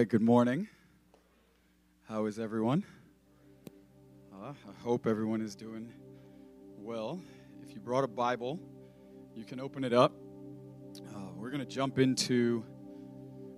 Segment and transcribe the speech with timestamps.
[0.00, 0.66] right, good morning.
[2.08, 2.84] How is everyone?
[4.32, 5.92] Uh, I hope everyone is doing
[6.78, 7.20] well.
[7.62, 8.58] If you brought a Bible,
[9.36, 10.14] you can open it up.
[11.14, 12.64] Uh, we're going to jump into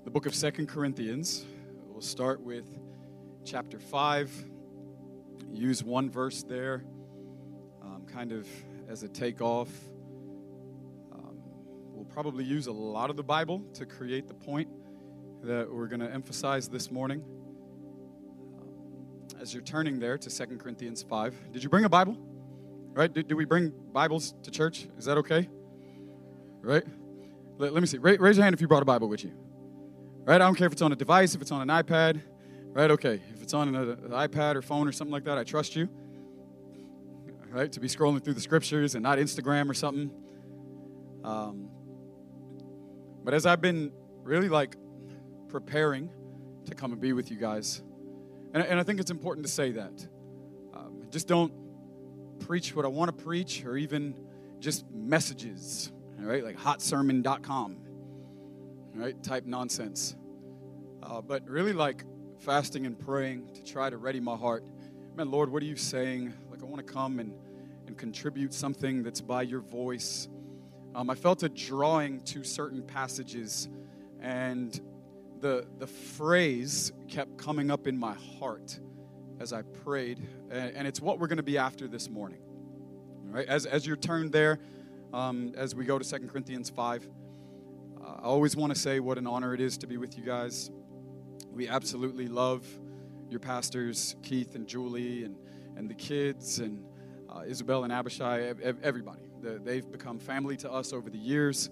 [0.02, 1.44] the book of Second Corinthians.
[1.86, 2.66] We'll start with
[3.44, 4.44] chapter 5.
[5.52, 6.82] Use one verse there,
[7.84, 8.48] um, kind of
[8.88, 9.68] as a takeoff.
[11.12, 11.36] Um,
[11.92, 14.68] we'll probably use a lot of the Bible to create the point
[15.42, 17.22] that we're going to emphasize this morning.
[19.40, 22.16] As you're turning there to Second Corinthians 5, did you bring a Bible?
[22.92, 23.12] Right?
[23.12, 24.86] Did we bring Bibles to church?
[24.98, 25.48] Is that okay?
[26.60, 26.84] Right?
[27.58, 27.98] Let, let me see.
[27.98, 29.32] Ra- raise your hand if you brought a Bible with you.
[30.24, 30.36] Right?
[30.36, 32.22] I don't care if it's on a device, if it's on an iPad.
[32.66, 32.90] Right?
[32.92, 33.20] Okay.
[33.34, 35.88] If it's on an, an iPad or phone or something like that, I trust you.
[37.50, 37.72] Right?
[37.72, 40.12] To be scrolling through the scriptures and not Instagram or something.
[41.24, 41.68] Um,
[43.24, 44.76] but as I've been really like
[45.52, 46.08] preparing
[46.64, 47.82] to come and be with you guys.
[48.54, 50.08] And, and I think it's important to say that.
[50.72, 51.52] Um, just don't
[52.40, 54.14] preach what I want to preach or even
[54.60, 57.76] just messages, all right, like hotsermon.com,
[58.94, 60.16] right, type nonsense.
[61.02, 62.04] Uh, but really like
[62.38, 64.64] fasting and praying to try to ready my heart.
[65.16, 66.32] Man, Lord, what are you saying?
[66.50, 67.34] Like, I want to come and,
[67.86, 70.28] and contribute something that's by your voice.
[70.94, 73.68] Um, I felt a drawing to certain passages,
[74.20, 74.80] and
[75.42, 78.78] the, the phrase kept coming up in my heart
[79.40, 82.38] as I prayed, and, and it's what we're going to be after this morning.
[83.26, 84.60] All right, as, as you're turned there,
[85.12, 87.08] um, as we go to Second Corinthians 5,
[88.00, 90.24] uh, I always want to say what an honor it is to be with you
[90.24, 90.70] guys.
[91.50, 92.64] We absolutely love
[93.28, 95.36] your pastors, Keith and Julie, and,
[95.76, 96.84] and the kids, and
[97.28, 99.22] uh, Isabel and Abishai, everybody.
[99.40, 101.68] They've become family to us over the years.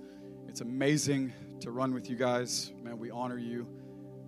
[0.49, 2.73] It's amazing to run with you guys.
[2.83, 3.67] Man, we honor you.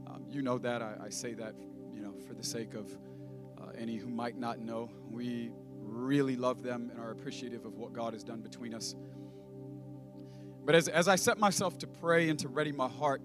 [0.06, 0.82] Um, you know that.
[0.82, 1.54] I, I, say that,
[1.94, 2.90] you know, for the sake of
[3.58, 4.90] uh, any who might not know.
[5.10, 8.94] We really love them and are appreciative of what God has done between us.
[10.64, 13.22] But as, as I set myself to pray and to ready my heart,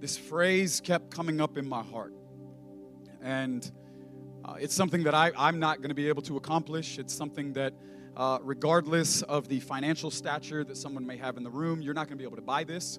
[0.00, 2.14] this phrase kept coming up in my heart.
[3.22, 3.70] And
[4.44, 6.98] uh, it's something that I, I'm not going to be able to accomplish.
[6.98, 7.74] It's something that
[8.16, 12.08] uh, regardless of the financial stature that someone may have in the room, you're not
[12.08, 12.98] going to be able to buy this.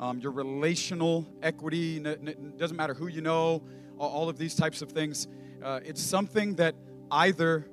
[0.00, 3.62] Um, your relational equity, doesn't matter who you know,
[3.98, 5.26] all of these types of things.
[5.62, 6.74] Uh, it's something that
[7.10, 7.68] either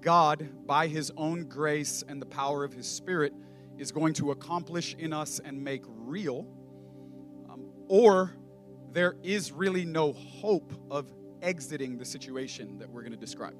[0.00, 3.32] God, by His own grace and the power of His Spirit,
[3.78, 6.46] is going to accomplish in us and make real,
[7.48, 8.34] um, or
[8.92, 13.54] there is really no hope of exiting the situation that we're going to describe.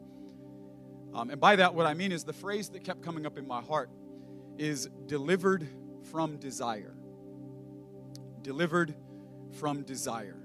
[1.15, 3.47] Um, and by that, what I mean is the phrase that kept coming up in
[3.47, 3.91] my heart
[4.59, 5.67] is delivered
[6.11, 6.95] from desire.
[8.43, 8.95] Delivered
[9.59, 10.37] from desire.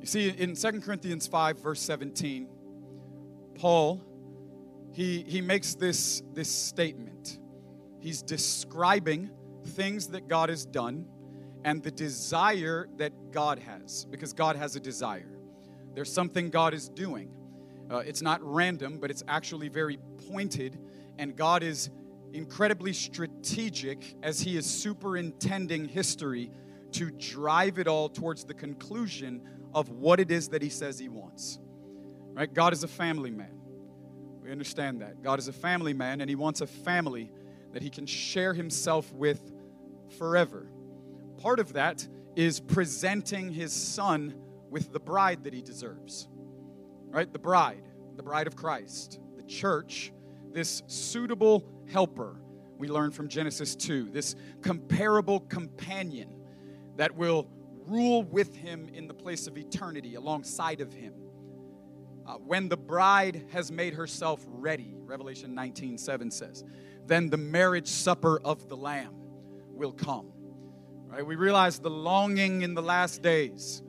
[0.00, 2.48] You see, in 2 Corinthians 5, verse 17,
[3.54, 4.02] Paul,
[4.92, 7.38] he, he makes this, this statement.
[8.00, 9.30] He's describing
[9.64, 11.06] things that God has done
[11.64, 15.38] and the desire that God has, because God has a desire.
[15.94, 17.30] There's something God is doing.
[17.90, 19.98] Uh, it's not random, but it's actually very
[20.30, 20.78] pointed,
[21.18, 21.90] and God is
[22.32, 26.50] incredibly strategic as He is superintending history
[26.92, 29.42] to drive it all towards the conclusion
[29.74, 31.58] of what it is that He says He wants.
[32.32, 32.52] Right?
[32.52, 33.60] God is a family man.
[34.42, 35.22] We understand that.
[35.22, 37.30] God is a family man, and He wants a family
[37.72, 39.52] that He can share Himself with
[40.18, 40.70] forever.
[41.38, 44.34] Part of that is presenting His Son
[44.70, 46.28] with the bride that He deserves
[47.10, 47.32] right?
[47.32, 47.82] The bride,
[48.16, 50.12] the bride of Christ, the church,
[50.52, 52.40] this suitable helper
[52.78, 56.30] we learn from Genesis 2, this comparable companion
[56.96, 57.46] that will
[57.86, 61.12] rule with him in the place of eternity alongside of him.
[62.26, 66.64] Uh, when the bride has made herself ready, Revelation 19 7 says,
[67.06, 69.14] then the marriage supper of the Lamb
[69.68, 70.32] will come.
[71.06, 71.26] Right?
[71.26, 73.82] We realize the longing in the last days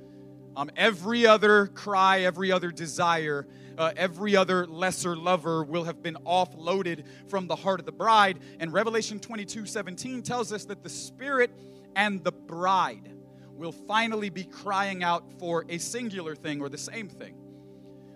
[0.55, 3.47] um, every other cry, every other desire,
[3.81, 8.37] uh, every other lesser lover will have been offloaded from the heart of the bride.
[8.59, 11.51] And Revelation 22 17 tells us that the Spirit
[11.95, 13.11] and the bride
[13.55, 17.35] will finally be crying out for a singular thing or the same thing.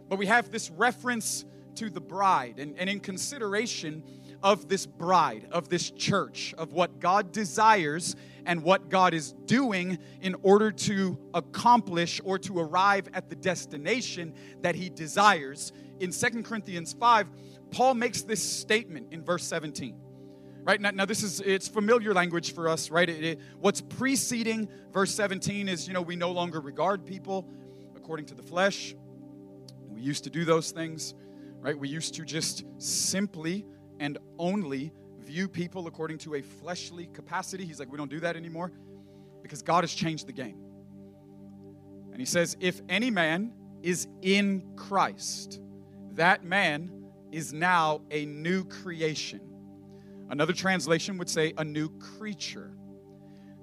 [0.08, 1.46] But we have this reference
[1.76, 4.04] to the bride, and, and in consideration
[4.44, 8.16] of this bride, of this church, of what God desires
[8.46, 14.34] and what God is doing in order to accomplish or to arrive at the destination
[14.62, 15.72] that he desires.
[16.00, 17.28] In Second Corinthians 5,
[17.72, 19.96] Paul makes this statement in verse 17.
[20.64, 24.68] right now, now this is it's familiar language for us right it, it, what's preceding
[24.92, 27.48] verse 17 is you know we no longer regard people
[27.96, 28.96] according to the flesh
[29.90, 31.14] we used to do those things
[31.60, 33.66] right we used to just simply
[34.00, 34.92] and only
[35.26, 38.72] view people according to a fleshly capacity he's like we don't do that anymore
[39.42, 40.58] because god has changed the game
[42.12, 43.52] and he says if any man
[43.82, 45.62] is in christ
[46.12, 46.92] that man
[47.32, 49.42] is now a new creation
[50.30, 52.72] Another translation would say a new creature.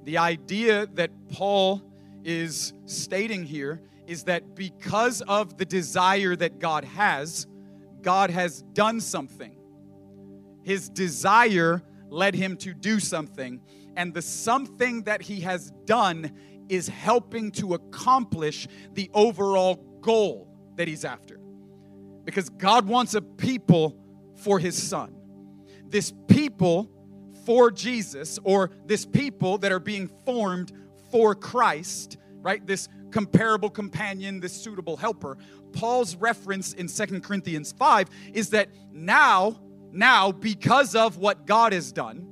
[0.05, 1.83] The idea that Paul
[2.25, 7.47] is stating here is that because of the desire that God has,
[8.01, 9.57] God has done something.
[10.63, 13.61] His desire led him to do something,
[13.97, 16.33] and the something that he has done
[16.69, 21.39] is helping to accomplish the overall goal that he's after.
[22.25, 23.97] Because God wants a people
[24.37, 25.17] for his son
[25.93, 26.91] this people
[27.45, 30.73] for Jesus or this people that are being formed
[31.11, 32.67] for Christ, right?
[32.67, 35.37] This comparable companion, this suitable helper.
[35.73, 39.61] Paul's reference in Second Corinthians 5 is that now,
[39.93, 42.27] now, because of what God has done,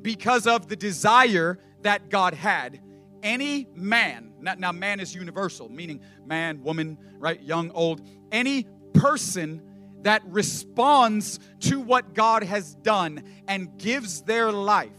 [0.00, 2.80] because of the desire that God had,
[3.22, 8.00] any man, now man is universal, meaning man, woman, right, young, old,
[8.32, 9.60] any person
[10.02, 14.90] that responds to what God has done and gives their life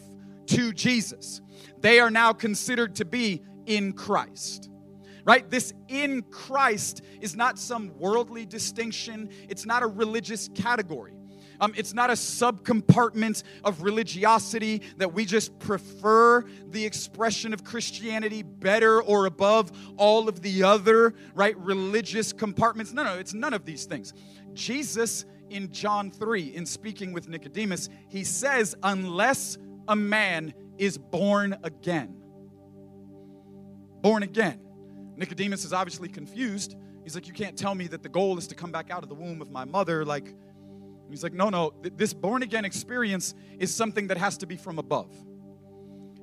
[0.47, 1.41] to Jesus,
[1.79, 4.69] they are now considered to be in Christ.
[5.23, 5.49] Right?
[5.49, 11.16] This in Christ is not some worldly distinction, it's not a religious category.
[11.59, 18.43] Um, it's not a subcompartment of religiosity that we just prefer the expression of Christianity
[18.43, 22.93] better or above all of the other, right, religious compartments.
[22.93, 24.13] No, no, it's none of these things.
[24.53, 29.57] Jesus in John 3, in speaking with Nicodemus, he says, unless
[29.87, 32.15] a man is born again.
[34.01, 34.59] Born again.
[35.15, 36.75] Nicodemus is obviously confused.
[37.03, 39.09] He's like, You can't tell me that the goal is to come back out of
[39.09, 40.05] the womb of my mother.
[40.05, 40.35] Like,
[41.09, 44.79] he's like, No, no, this born again experience is something that has to be from
[44.79, 45.11] above.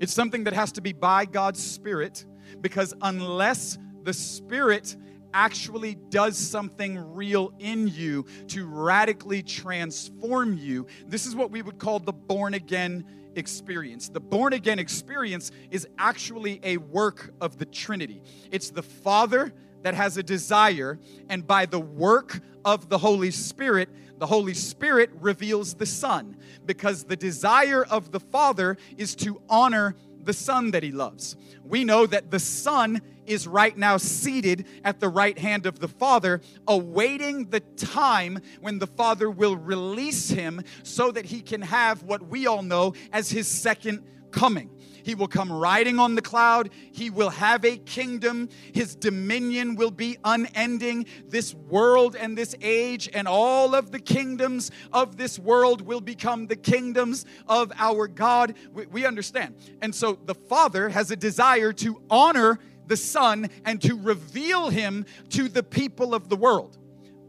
[0.00, 2.24] It's something that has to be by God's Spirit
[2.60, 4.96] because unless the Spirit
[5.32, 10.86] actually does something real in you to radically transform you.
[11.06, 13.04] This is what we would call the born again
[13.34, 14.08] experience.
[14.08, 18.22] The born again experience is actually a work of the Trinity.
[18.52, 19.52] It's the Father
[19.82, 20.98] that has a desire,
[21.28, 23.88] and by the work of the Holy Spirit,
[24.18, 29.96] the Holy Spirit reveals the Son because the desire of the Father is to honor
[30.22, 31.36] the Son that He loves.
[31.64, 35.88] We know that the Son is right now seated at the right hand of the
[35.88, 42.02] Father, awaiting the time when the Father will release him so that he can have
[42.02, 44.70] what we all know as his second coming.
[45.04, 46.70] He will come riding on the cloud.
[46.92, 48.48] He will have a kingdom.
[48.72, 51.06] His dominion will be unending.
[51.28, 56.46] This world and this age and all of the kingdoms of this world will become
[56.46, 58.54] the kingdoms of our God.
[58.72, 59.56] We, we understand.
[59.82, 65.04] And so the Father has a desire to honor the Son and to reveal him
[65.30, 66.78] to the people of the world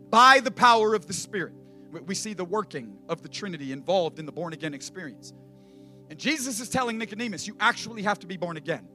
[0.09, 1.53] by the power of the Spirit.
[2.05, 5.33] We see the working of the Trinity involved in the born again experience.
[6.09, 8.87] And Jesus is telling Nicodemus, you actually have to be born again.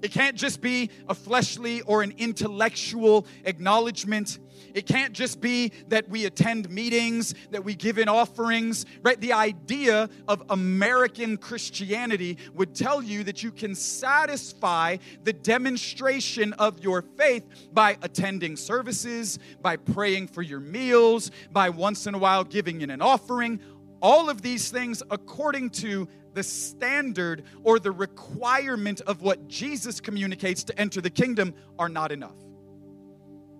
[0.00, 4.38] It can't just be a fleshly or an intellectual acknowledgement.
[4.74, 9.20] It can't just be that we attend meetings, that we give in offerings, right?
[9.20, 16.78] The idea of American Christianity would tell you that you can satisfy the demonstration of
[16.78, 22.44] your faith by attending services, by praying for your meals, by once in a while
[22.44, 23.60] giving in an offering.
[24.00, 30.64] All of these things according to the standard or the requirement of what Jesus communicates
[30.64, 32.36] to enter the kingdom are not enough.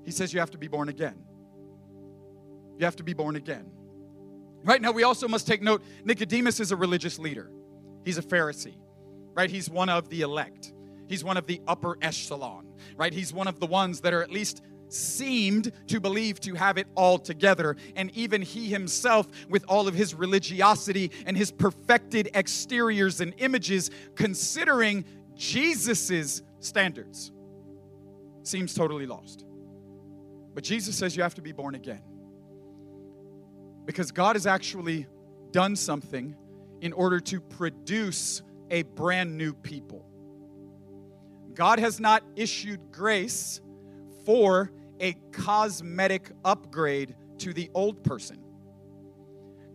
[0.04, 1.16] He says you have to be born again.
[2.78, 3.70] You have to be born again.
[4.64, 7.50] Right now, we also must take note Nicodemus is a religious leader,
[8.04, 8.76] he's a Pharisee,
[9.34, 9.50] right?
[9.50, 10.72] He's one of the elect,
[11.08, 12.66] he's one of the upper echelon,
[12.96, 13.12] right?
[13.12, 16.86] He's one of the ones that are at least seemed to believe to have it
[16.94, 17.76] all together.
[17.96, 23.90] And even he himself, with all of his religiosity and his perfected exteriors and images,
[24.14, 25.04] considering
[25.34, 27.32] Jesus's standards,
[28.42, 29.44] seems totally lost.
[30.54, 32.02] But Jesus says you have to be born again.
[33.84, 35.06] Because God has actually
[35.52, 36.34] done something
[36.80, 40.04] in order to produce a brand new people.
[41.54, 43.60] God has not issued grace
[44.24, 48.38] for a cosmetic upgrade to the old person.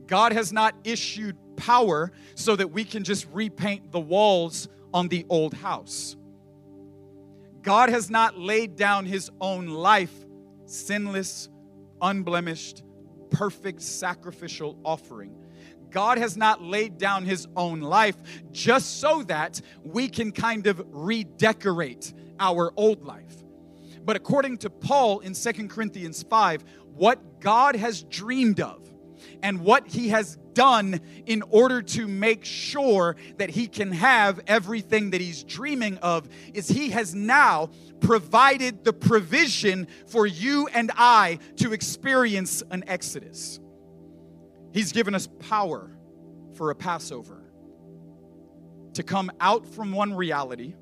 [0.05, 5.25] God has not issued power so that we can just repaint the walls on the
[5.29, 6.15] old house.
[7.61, 10.13] God has not laid down his own life
[10.65, 11.49] sinless,
[12.01, 12.83] unblemished,
[13.29, 15.35] perfect sacrificial offering.
[15.89, 18.17] God has not laid down his own life
[18.51, 23.42] just so that we can kind of redecorate our old life.
[24.05, 26.63] But according to Paul in Second Corinthians 5,
[26.95, 28.81] what God has dreamed of
[29.41, 35.11] and what he has done in order to make sure that he can have everything
[35.11, 37.69] that he's dreaming of is he has now
[37.99, 43.59] provided the provision for you and I to experience an exodus.
[44.73, 45.91] He's given us power
[46.53, 47.43] for a Passover
[48.93, 50.75] to come out from one reality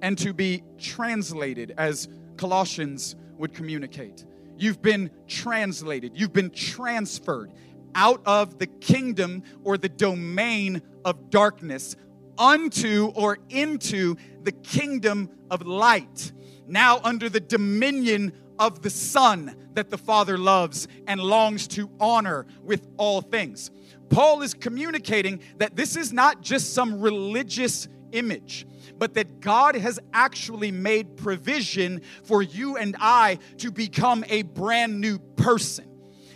[0.00, 2.08] and to be translated as
[2.42, 4.24] Colossians would communicate.
[4.58, 7.52] You've been translated, you've been transferred
[7.94, 11.94] out of the kingdom or the domain of darkness
[12.36, 16.32] unto or into the kingdom of light,
[16.66, 22.46] now under the dominion of the Son that the Father loves and longs to honor
[22.64, 23.70] with all things.
[24.10, 28.66] Paul is communicating that this is not just some religious image,
[28.98, 35.00] but that God has actually made provision for you and I to become a brand
[35.00, 35.88] new person.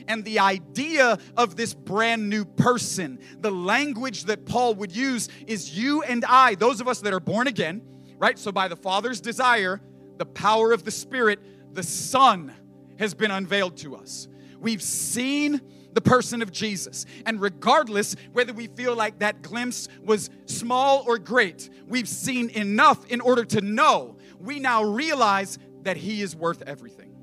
[0.08, 5.76] And the idea of this brand new person, the language that Paul would use is
[5.76, 7.82] you and I, those of us that are born again,
[8.18, 8.38] right?
[8.38, 9.80] So by the Father's desire,
[10.16, 11.40] the power of the Spirit,
[11.72, 12.54] the Son
[12.98, 14.28] has been unveiled to us.
[14.58, 15.60] We've seen
[15.96, 17.06] the person of Jesus.
[17.24, 23.06] And regardless whether we feel like that glimpse was small or great, we've seen enough
[23.06, 27.16] in order to know we now realize that He is worth everything.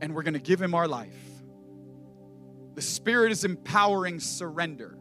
[0.00, 1.14] And we're gonna give Him our life.
[2.74, 4.98] The Spirit is empowering surrender.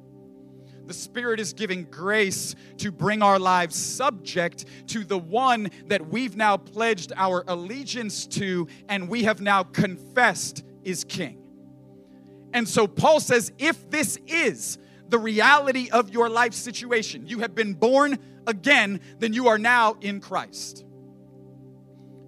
[0.85, 6.37] The Spirit is giving grace to bring our lives subject to the one that we've
[6.37, 11.48] now pledged our allegiance to and we have now confessed is King.
[12.53, 14.77] And so Paul says if this is
[15.07, 19.97] the reality of your life situation, you have been born again, then you are now
[20.01, 20.85] in Christ.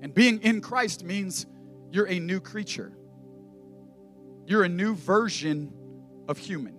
[0.02, 1.46] And being in Christ means
[1.92, 2.92] you're a new creature,
[4.46, 5.74] you're a new version
[6.28, 6.78] of human.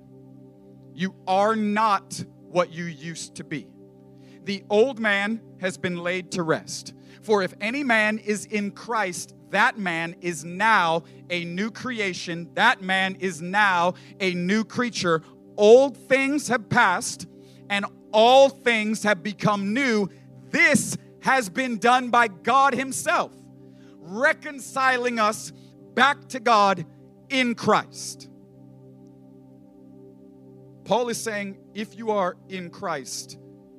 [0.95, 3.67] You are not what you used to be.
[4.45, 6.93] The old man has been laid to rest.
[7.23, 12.51] For if any man is in Christ, that man is now a new creation.
[12.55, 15.23] That man is now a new creature.
[15.57, 17.27] Old things have passed
[17.71, 20.09] and all things have become new.
[20.51, 23.33] This has been done by God Himself,
[23.99, 25.53] reconciling us
[25.95, 26.85] back to God
[27.29, 28.29] in Christ.
[30.85, 33.39] Paul is saying if you are in Christ,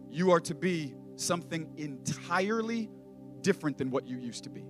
[0.10, 2.90] you are to be something entirely
[3.44, 4.66] different than what you used to be.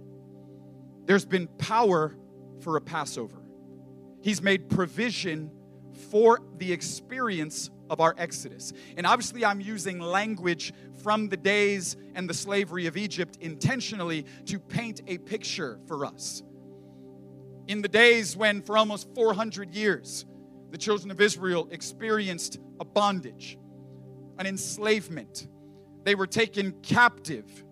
[1.06, 2.16] There's been power
[2.60, 3.42] for a Passover.
[4.22, 5.52] He's made provision
[6.10, 8.74] for the experience of our Exodus.
[8.98, 14.60] And obviously, I'm using language from the days and the slavery of Egypt intentionally to
[14.60, 16.42] paint a picture for us.
[17.68, 20.26] In the days when, for almost 400 years,
[20.72, 23.58] the children of Israel experienced a bondage,
[24.40, 25.48] an enslavement,
[26.04, 27.64] they were taken captive.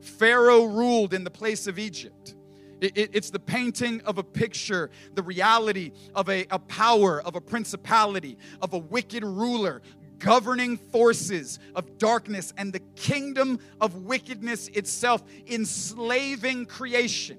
[0.00, 2.34] Pharaoh ruled in the place of Egypt.
[2.80, 7.34] It, it, it's the painting of a picture, the reality of a, a power, of
[7.34, 9.82] a principality, of a wicked ruler
[10.18, 17.38] governing forces of darkness and the kingdom of wickedness itself enslaving creation.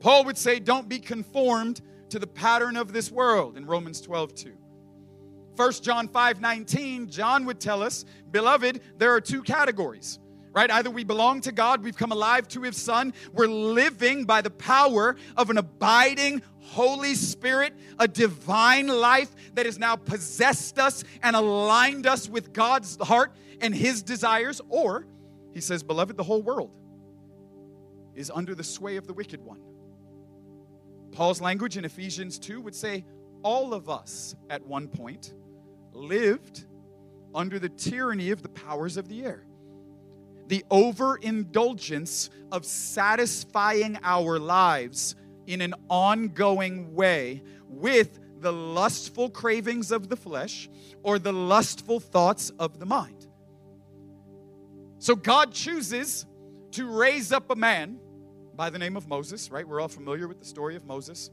[0.00, 4.34] Paul would say, Don't be conformed to the pattern of this world in Romans 12
[4.34, 4.52] 2.
[5.56, 10.18] 1 John 5 19, John would tell us, Beloved, there are two categories
[10.56, 10.70] right?
[10.70, 14.50] Either we belong to God, we've come alive to His Son, we're living by the
[14.50, 21.36] power of an abiding Holy Spirit, a divine life that has now possessed us and
[21.36, 24.62] aligned us with God's heart and His desires.
[24.70, 25.06] Or,
[25.52, 26.70] He says, Beloved, the whole world
[28.14, 29.60] is under the sway of the wicked one.
[31.12, 33.04] Paul's language in Ephesians 2 would say,
[33.42, 35.34] All of us at one point
[35.92, 36.64] lived
[37.34, 39.44] under the tyranny of the powers of the air
[40.48, 50.08] the overindulgence of satisfying our lives in an ongoing way with the lustful cravings of
[50.08, 50.68] the flesh
[51.02, 53.26] or the lustful thoughts of the mind.
[54.98, 56.26] So God chooses
[56.72, 57.98] to raise up a man
[58.54, 59.66] by the name of Moses, right?
[59.66, 61.30] We're all familiar with the story of Moses,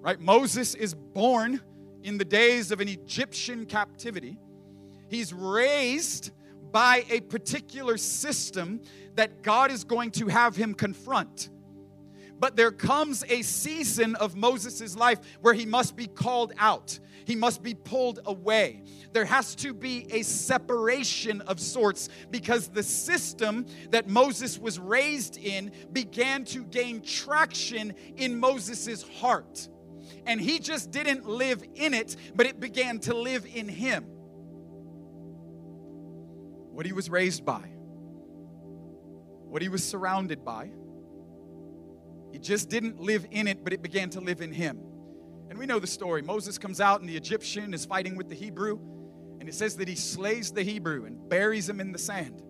[0.00, 0.18] right?
[0.20, 1.60] Moses is born
[2.02, 4.38] in the days of an Egyptian captivity.
[5.08, 6.30] He's raised
[6.72, 8.80] by a particular system
[9.14, 11.50] that God is going to have him confront.
[12.38, 16.98] But there comes a season of Moses' life where he must be called out.
[17.24, 18.84] He must be pulled away.
[19.12, 25.38] There has to be a separation of sorts because the system that Moses was raised
[25.38, 29.68] in began to gain traction in Moses' heart.
[30.26, 34.04] And he just didn't live in it, but it began to live in him.
[36.76, 37.62] What he was raised by,
[39.48, 40.70] what he was surrounded by
[42.36, 44.78] he just didn't live in it, but it began to live in him.
[45.48, 46.20] And we know the story.
[46.20, 48.78] Moses comes out, and the Egyptian is fighting with the Hebrew.
[49.40, 52.42] And it says that he slays the Hebrew and buries him in the sand.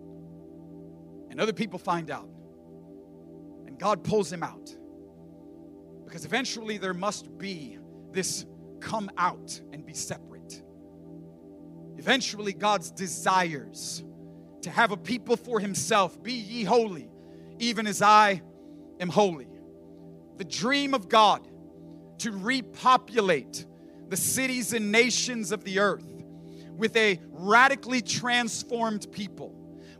[1.29, 2.29] And other people find out.
[3.65, 4.75] And God pulls him out.
[6.03, 7.77] Because eventually there must be
[8.11, 8.45] this
[8.81, 10.63] come out and be separate.
[11.97, 14.03] Eventually, God's desires
[14.67, 17.09] to have a people for himself be ye holy,
[17.59, 18.41] even as I
[18.99, 19.47] am holy
[20.37, 21.47] the dream of God
[22.19, 23.65] to repopulate
[24.09, 26.23] the cities and nations of the earth
[26.75, 29.53] with a radically transformed people,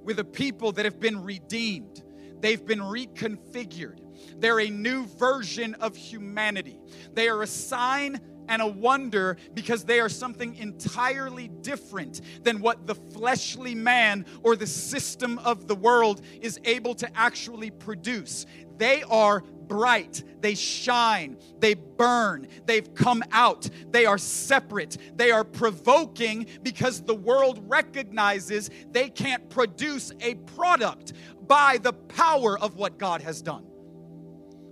[0.04, 2.04] with a people that have been redeemed,
[2.40, 4.00] they've been reconfigured.
[4.40, 6.80] They're a new version of humanity.
[7.14, 12.88] They are a sign and a wonder because they are something entirely different than what
[12.88, 18.46] the fleshly man or the system of the world is able to actually produce.
[18.78, 25.44] They are bright, they shine, they burn, they've come out, they are separate, they are
[25.44, 31.14] provoking because the world recognizes they can't produce a product
[31.48, 33.66] by the power of what God has done.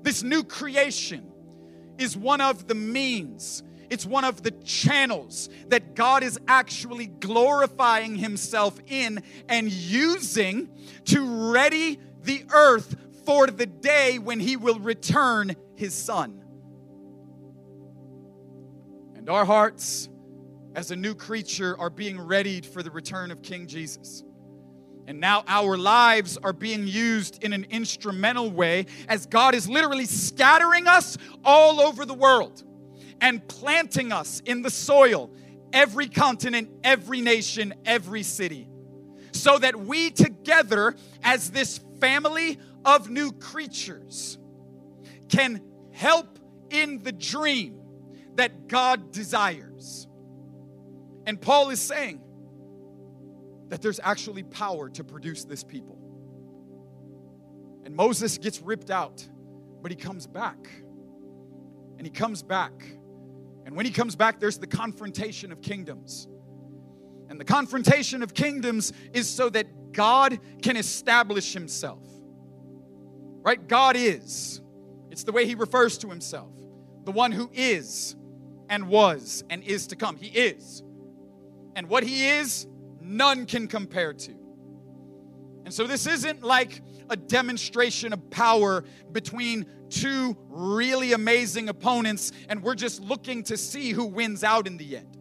[0.02, 1.32] This new creation
[1.98, 8.16] is one of the means it's one of the channels that God is actually glorifying
[8.16, 10.70] Himself in and using
[11.06, 16.44] to ready the earth for the day when he will return his son.
[19.16, 20.10] And our hearts,
[20.76, 24.24] as a new creature, are being readied for the return of King Jesus.
[25.08, 30.06] And now our lives are being used in an instrumental way as God is literally
[30.06, 32.64] scattering us all over the world
[33.26, 35.32] and planting us in the soil,
[35.74, 38.70] every continent, every nation, every city,
[39.32, 44.38] so that we together, as this family of new creatures
[45.28, 45.60] can
[45.92, 46.38] help
[46.70, 47.80] in the dream
[48.36, 50.08] that God desires.
[51.26, 52.22] And Paul is saying
[53.70, 55.98] that there's actually power to produce this people.
[57.86, 59.28] And Moses gets ripped out,
[59.82, 60.70] but he comes back.
[61.98, 62.72] And he comes back.
[63.66, 66.28] And when he comes back, there's the confrontation of kingdoms.
[67.30, 72.06] And the confrontation of kingdoms is so that God can establish himself
[73.46, 73.68] right?
[73.68, 74.60] God is.
[75.12, 76.52] It's the way he refers to himself.
[77.06, 78.16] The one who is
[78.70, 80.18] and was and is to come.
[80.18, 80.82] He is.
[81.76, 82.66] And what he is,
[83.00, 84.32] none can compare to.
[85.64, 92.62] And so this isn't like a demonstration of power between two really amazing opponents, and
[92.62, 95.18] we're just looking to see who wins out in the end.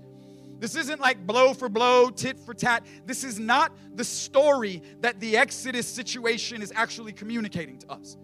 [0.58, 2.84] This isn't like blow for blow, tit for tat.
[3.06, 8.16] This is not the story that the Exodus situation is actually communicating to us.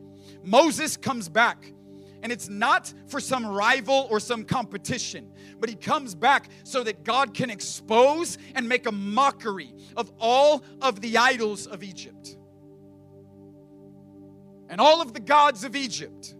[0.43, 1.73] Moses comes back,
[2.23, 7.05] and it's not for some rival or some competition, but he comes back so that
[7.05, 12.37] God can expose and make a mockery of all of the idols of Egypt.
[14.69, 16.37] And all of the gods of Egypt,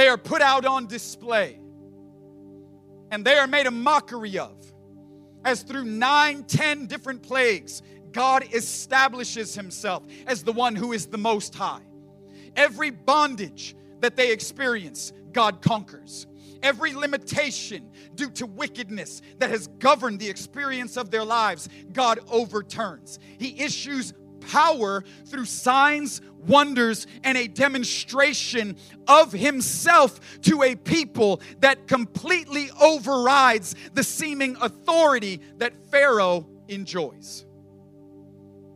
[0.00, 1.60] they are put out on display,
[3.10, 4.56] and they are made a mockery of
[5.44, 11.18] as through nine, ten different plagues, God establishes himself as the one who is the
[11.18, 11.82] most high.
[12.56, 16.26] Every bondage that they experience, God conquers.
[16.62, 23.18] Every limitation due to wickedness that has governed the experience of their lives, God overturns.
[23.38, 28.76] He issues power through signs, wonders, and a demonstration
[29.06, 37.46] of Himself to a people that completely overrides the seeming authority that Pharaoh enjoys.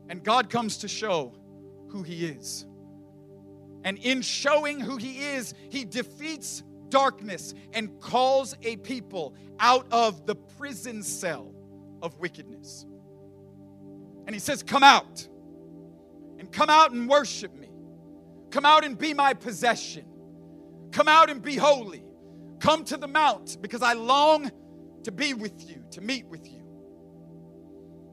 [0.08, 1.34] And God comes to show
[1.88, 2.66] who He is.
[3.84, 10.26] And in showing who He is, He defeats darkness and calls a people out of
[10.26, 11.52] the prison cell
[12.02, 12.86] of wickedness.
[14.26, 15.28] And He says, Come out
[16.44, 17.70] and come out and worship me.
[18.50, 20.04] Come out and be my possession.
[20.92, 22.04] Come out and be holy.
[22.60, 24.50] Come to the mount because I long
[25.04, 26.62] to be with you, to meet with you.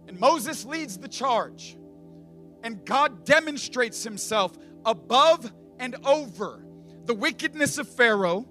[0.08, 1.78] And Moses leads the charge,
[2.64, 6.66] and God demonstrates himself above and over
[7.04, 8.48] the wickedness of Pharaoh,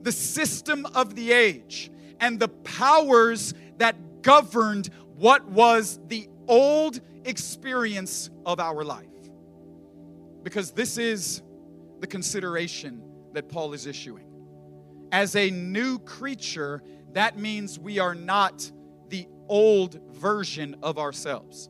[0.00, 8.30] the system of the age, and the powers that governed what was the old experience
[8.46, 9.17] of our life.
[10.48, 11.42] Because this is
[12.00, 13.02] the consideration
[13.34, 14.24] that Paul is issuing.
[15.12, 16.82] As a new creature,
[17.12, 18.72] that means we are not
[19.10, 21.68] the old version of ourselves.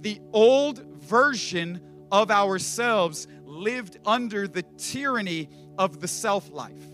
[0.00, 1.80] The old version
[2.12, 6.84] of ourselves lived under the tyranny of the self life.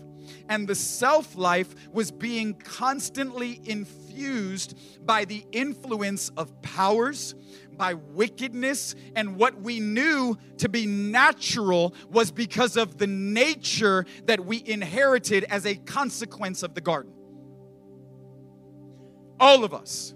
[0.49, 7.35] And the self life was being constantly infused by the influence of powers,
[7.77, 14.45] by wickedness, and what we knew to be natural was because of the nature that
[14.45, 17.13] we inherited as a consequence of the garden.
[19.39, 20.13] All of us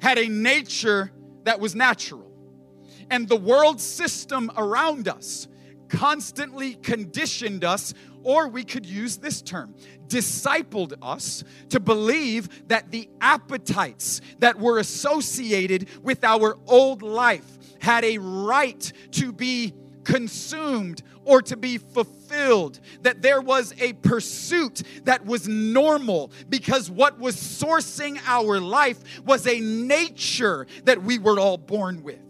[0.00, 1.10] had a nature
[1.44, 2.30] that was natural,
[3.10, 5.48] and the world system around us
[5.88, 7.94] constantly conditioned us,
[8.28, 9.74] or we could use this term,
[10.06, 18.04] discipled us to believe that the appetites that were associated with our old life had
[18.04, 19.72] a right to be
[20.04, 27.18] consumed or to be fulfilled, that there was a pursuit that was normal because what
[27.18, 32.20] was sourcing our life was a nature that we were all born with.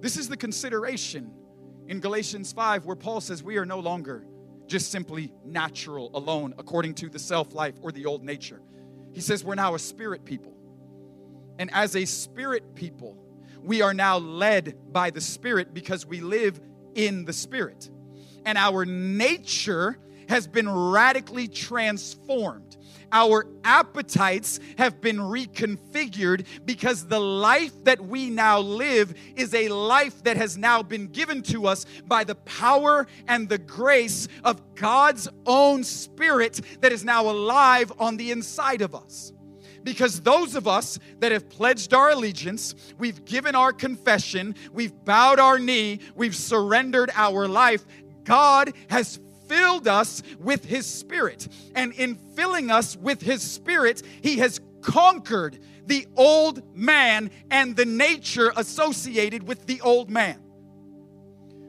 [0.00, 1.30] This is the consideration
[1.86, 4.24] in Galatians 5, where Paul says we are no longer
[4.68, 8.60] just simply natural alone according to the self life or the old nature.
[9.12, 10.54] He says we're now a spirit people.
[11.58, 13.18] And as a spirit people,
[13.62, 16.58] we are now led by the Spirit because we live
[16.94, 17.90] in the Spirit.
[18.46, 22.77] And our nature has been radically transformed
[23.12, 30.22] our appetites have been reconfigured because the life that we now live is a life
[30.24, 35.28] that has now been given to us by the power and the grace of God's
[35.46, 39.32] own Spirit that is now alive on the inside of us.
[39.84, 45.38] Because those of us that have pledged our allegiance, we've given our confession, we've bowed
[45.38, 47.86] our knee, we've surrendered our life,
[48.24, 49.18] God has
[49.48, 51.48] filled us with His Spirit.
[51.74, 57.86] And in filling us with His Spirit, He has conquered the old man and the
[57.86, 60.40] nature associated with the old man.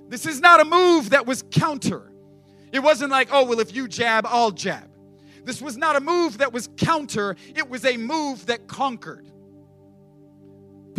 [0.09, 2.11] This is not a move that was counter.
[2.71, 4.89] It wasn't like, oh, well, if you jab, I'll jab.
[5.43, 9.31] This was not a move that was counter, it was a move that conquered.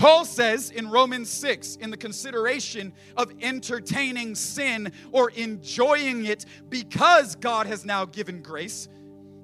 [0.00, 7.36] Paul says in Romans 6, in the consideration of entertaining sin or enjoying it because
[7.36, 8.88] God has now given grace,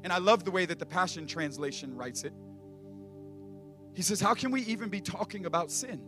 [0.02, 2.32] and I love the way that the Passion Translation writes it.
[3.92, 6.00] He says, How can we even be talking about sin?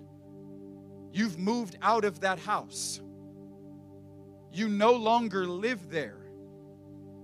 [1.12, 3.02] You've moved out of that house.
[4.50, 6.20] You no longer live there.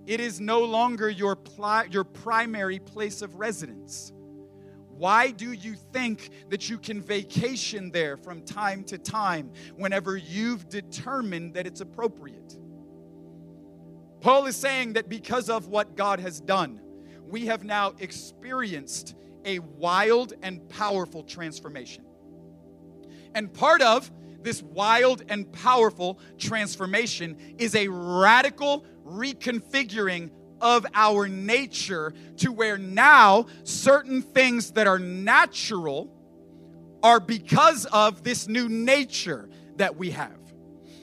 [0.05, 4.13] It is no longer your, pli- your primary place of residence.
[4.97, 10.69] Why do you think that you can vacation there from time to time whenever you've
[10.69, 12.57] determined that it's appropriate?
[14.21, 16.81] Paul is saying that because of what God has done,
[17.29, 22.05] we have now experienced a wild and powerful transformation.
[23.35, 30.31] And part of this wild and powerful transformation is a radical reconfiguring
[30.61, 36.11] of our nature to where now certain things that are natural
[37.03, 40.39] are because of this new nature that we have.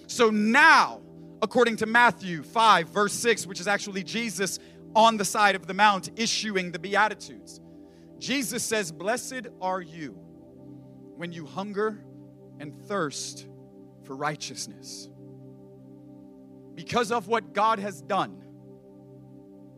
[0.08, 1.02] So now,
[1.42, 4.60] according to Matthew 5, verse 6, which is actually Jesus
[4.96, 7.62] on the side of the mount issuing the Beatitudes,
[8.18, 10.12] Jesus says, Blessed are you
[11.16, 12.04] when you hunger
[12.60, 13.48] and thirst
[14.04, 15.10] for righteousness.
[16.76, 18.42] Because of what God has done,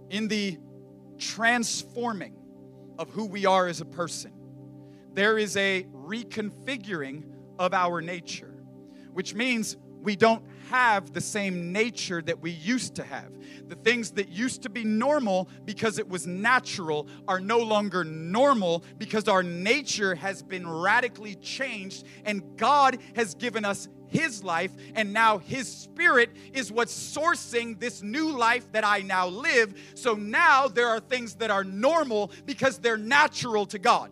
[0.10, 0.58] in the
[1.18, 2.36] transforming
[3.00, 4.32] of who we are as a person.
[5.14, 7.24] There is a reconfiguring
[7.60, 8.54] of our nature,
[9.14, 13.32] which means we don't have the same nature that we used to have.
[13.68, 18.84] The things that used to be normal because it was natural are no longer normal
[18.98, 25.12] because our nature has been radically changed and God has given us his life, and
[25.12, 29.74] now His Spirit is what's sourcing this new life that I now live.
[29.96, 34.12] So now there are things that are normal because they're natural to God.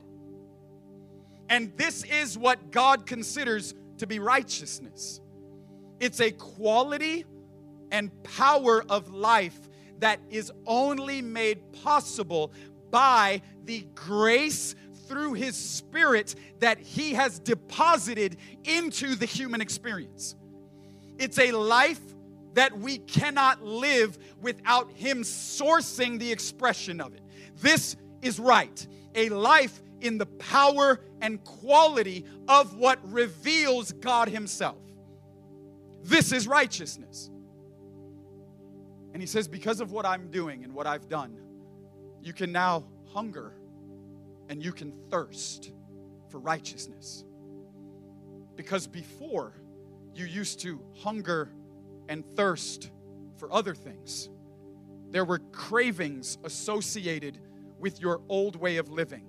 [1.50, 5.22] And this is what God considers to be righteousness
[6.02, 7.26] it's a quality
[7.92, 12.52] and power of life that is only made possible
[12.90, 14.74] by the grace
[15.12, 20.38] through his spirit that he has deposited into the human experience.
[21.18, 22.00] It's a life
[22.54, 27.22] that we cannot live without him sourcing the expression of it.
[27.58, 28.88] This is right.
[29.14, 34.78] A life in the power and quality of what reveals God himself.
[36.04, 37.30] This is righteousness.
[39.14, 41.38] And he says, Because of what I'm doing and what I've done,
[42.22, 43.56] you can now hunger
[44.52, 45.72] and you can thirst
[46.28, 47.24] for righteousness.
[48.58, 49.54] Because before,
[50.14, 51.54] you used to hunger
[52.10, 52.92] and thirst
[53.38, 54.30] for other things.
[55.10, 57.40] There were cravings associated
[57.80, 59.24] with your old way of living.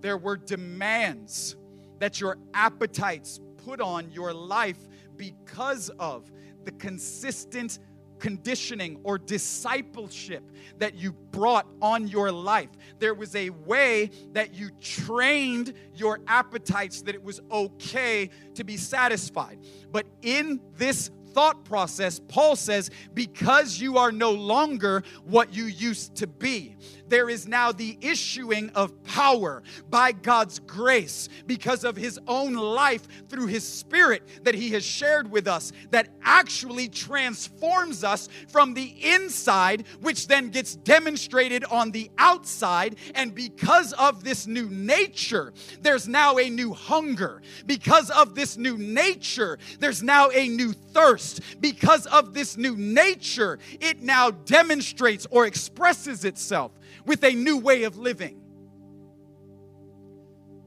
[0.00, 1.56] There were demands
[1.98, 6.30] that your appetites put on your life because of
[6.64, 7.80] the consistent
[8.24, 10.42] conditioning or discipleship
[10.78, 12.70] that you brought on your life.
[12.98, 18.78] There was a way that you trained your appetites that it was okay to be
[18.78, 19.58] satisfied.
[19.92, 26.14] But in this thought process, Paul says, because you are no longer what you used
[26.16, 26.76] to be,
[27.08, 33.06] there is now the issuing of power by God's grace because of his own life
[33.28, 38.94] through his spirit that he has shared with us that actually transforms us from the
[39.02, 42.96] inside, which then gets demonstrated on the outside.
[43.14, 47.42] And because of this new nature, there's now a new hunger.
[47.66, 51.40] Because of this new nature, there's now a new thirst.
[51.60, 56.72] Because of this new nature, it now demonstrates or expresses itself
[57.06, 58.40] with a new way of living.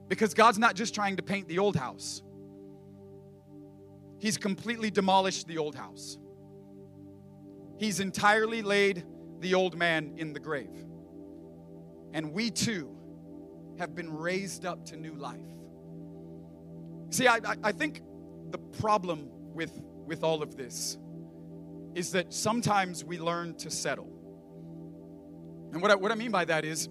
[0.08, 2.22] Because God's not just trying to paint the old house,
[4.20, 6.18] He's completely demolished the old house.
[7.78, 9.06] He's entirely laid
[9.40, 10.86] the old man in the grave.
[12.14, 12.90] And we too
[13.78, 15.38] have been raised up to new life.
[17.12, 18.02] See, I, I, think
[18.50, 19.72] the problem with,
[20.06, 20.98] with all of this
[21.94, 24.12] is that sometimes we learn to settle.
[25.72, 26.90] And what I, what I mean by that is,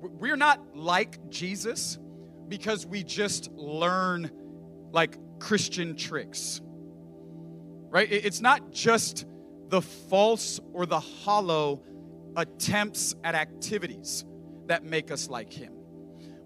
[0.00, 1.98] we're not like Jesus
[2.48, 4.30] because we just learn
[4.92, 6.60] like Christian tricks,
[7.90, 8.10] right?
[8.10, 9.26] It's not just
[9.68, 11.82] the false or the hollow
[12.36, 14.24] attempts at activities
[14.66, 15.72] that make us like Him.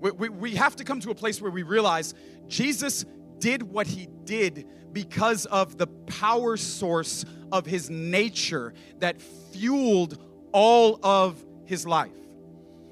[0.00, 2.14] We, we, we have to come to a place where we realize
[2.46, 3.04] Jesus
[3.38, 10.18] did what He did because of the power source of His nature that fueled
[10.52, 12.12] all of his life.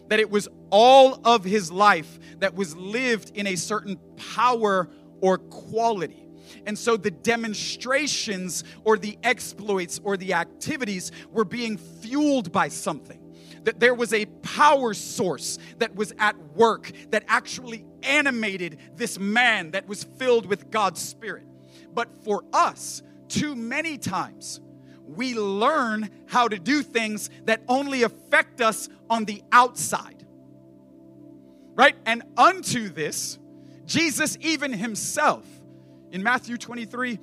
[0.08, 3.98] That it was all of his life that was lived in a certain
[4.34, 4.88] power
[5.20, 6.24] or quality.
[6.64, 13.20] And so the demonstrations or the exploits or the activities were being fueled by something.
[13.64, 19.72] That there was a power source that was at work that actually animated this man
[19.72, 21.44] that was filled with God's Spirit.
[21.92, 24.60] But for us, too many times,
[25.08, 30.26] we learn how to do things that only affect us on the outside.
[31.74, 31.96] Right?
[32.06, 33.38] And unto this,
[33.86, 35.44] Jesus, even himself,
[36.10, 37.18] in Matthew 23,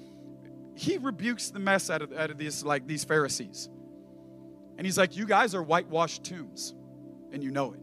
[0.76, 3.70] he rebukes the mess out of, out of these, like these Pharisees.
[4.78, 6.74] And he's like, You guys are whitewashed tombs,
[7.32, 7.80] and you know it.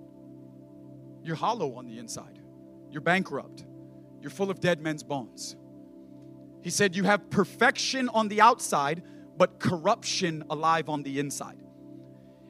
[1.23, 2.39] You're hollow on the inside,
[2.91, 3.65] you're bankrupt,
[4.21, 5.57] you're full of dead men's bones.
[6.63, 9.03] He said, You have perfection on the outside,
[9.43, 11.59] but corruption alive on the inside.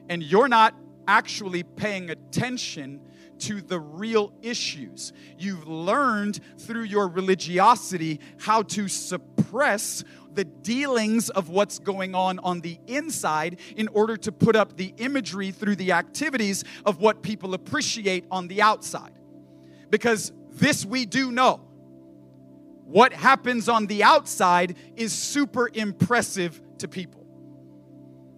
[0.09, 0.75] And you're not
[1.07, 3.01] actually paying attention
[3.39, 5.11] to the real issues.
[5.39, 10.03] You've learned through your religiosity how to suppress
[10.33, 14.93] the dealings of what's going on on the inside in order to put up the
[14.97, 19.17] imagery through the activities of what people appreciate on the outside.
[19.89, 21.59] Because this we do know.
[22.85, 27.25] What happens on the outside is super impressive to people.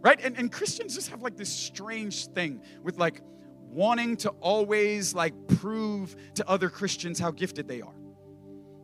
[0.02, 0.20] Right?
[0.24, 3.22] And, and Christians just have like this strange thing with like
[3.72, 7.96] wanting to always like prove to other Christians how gifted they are.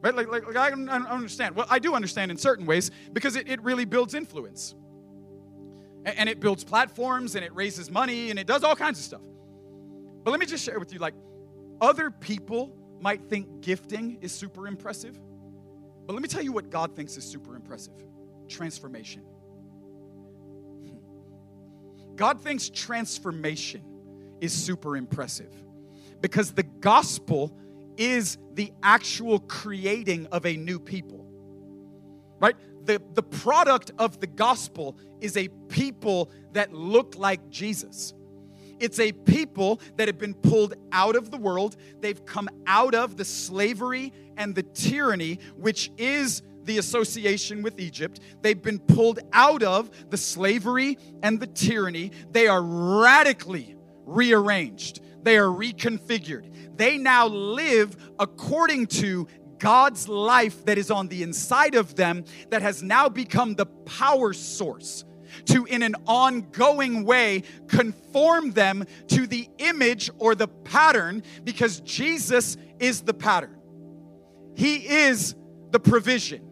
[0.02, 0.16] Right?
[0.16, 1.56] Like, like, like I don't understand.
[1.56, 4.74] Well, I do understand in certain ways because it, it really builds influence.
[6.06, 9.06] And, and it builds platforms and it raises money and it does all kinds of
[9.06, 9.22] stuff.
[10.24, 11.14] But let me just share with you like,
[11.80, 15.20] other people might think gifting is super impressive.
[16.08, 17.94] But let me tell you what God thinks is super impressive
[18.48, 19.24] transformation.
[22.22, 23.82] God thinks transformation
[24.42, 25.52] is super impressive
[26.22, 27.52] because the gospel
[27.98, 31.26] is the actual creating of a new people.
[32.40, 32.56] Right?
[32.86, 38.14] The, the product of the gospel is a people that look like Jesus.
[38.80, 41.76] It's a people that have been pulled out of the world.
[42.02, 48.20] They've come out of the slavery and the tyranny, which is the association with Egypt.
[48.42, 52.12] They've been pulled out of the slavery and the tyranny.
[52.32, 56.78] They are radically rearranged, they are reconfigured.
[56.78, 59.28] They now live according to
[59.60, 64.34] God's life that is on the inside of them, that has now become the power
[64.34, 65.06] source
[65.46, 72.58] to, in an ongoing way, conform them to the image or the pattern because Jesus
[72.80, 73.56] is the pattern.
[74.56, 75.36] He is
[75.72, 76.51] the provision.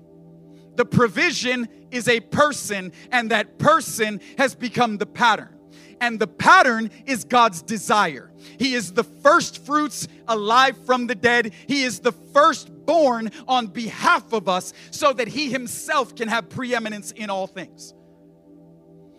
[0.80, 5.54] The provision is a person, and that person has become the pattern.
[6.00, 8.32] And the pattern is God's desire.
[8.58, 11.54] He is the first fruits alive from the dead.
[11.68, 17.12] He is the firstborn on behalf of us so that he himself can have preeminence
[17.12, 17.94] in all things.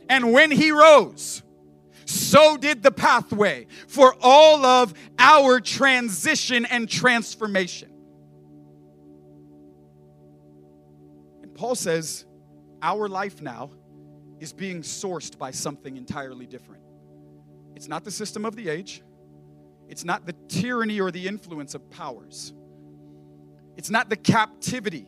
[0.09, 1.43] And when he rose,
[2.07, 7.90] so did the pathway for all of our transition and transformation.
[11.61, 12.25] Paul says,
[12.81, 13.69] Our life now
[14.39, 16.83] is being sourced by something entirely different.
[17.77, 19.03] It's not the system of the age,
[19.87, 22.55] it's not the tyranny or the influence of powers,
[23.77, 25.07] it's not the captivity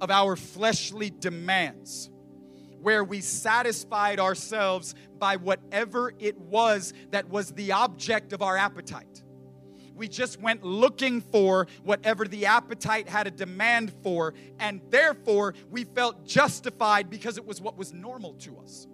[0.00, 2.08] of our fleshly demands
[2.80, 9.24] where we satisfied ourselves by whatever it was that was the object of our appetite.
[9.94, 15.84] We just went looking for whatever the appetite had a demand for, and therefore we
[15.84, 18.86] felt justified because it was what was normal to us.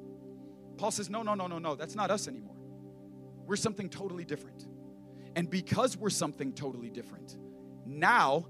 [0.76, 2.56] Paul says, No, no, no, no, no, that's not us anymore.
[3.46, 4.66] We're something totally different.
[5.37, 7.37] And because we're something totally different,
[7.85, 8.46] now,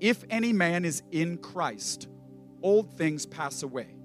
[0.00, 2.08] if any man is in Christ,
[2.62, 3.96] old things pass away.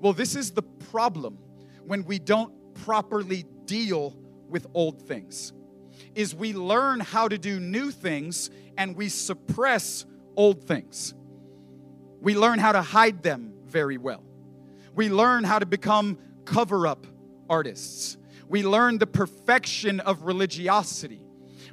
[0.00, 1.38] Well, this is the problem
[1.86, 4.16] when we don't properly deal
[4.48, 5.52] with old things.
[6.14, 10.04] Is we learn how to do new things and we suppress
[10.36, 11.14] old things.
[12.20, 14.24] We learn how to hide them very well.
[14.94, 17.06] We learn how to become cover up
[17.48, 18.16] artists.
[18.48, 21.22] We learn the perfection of religiosity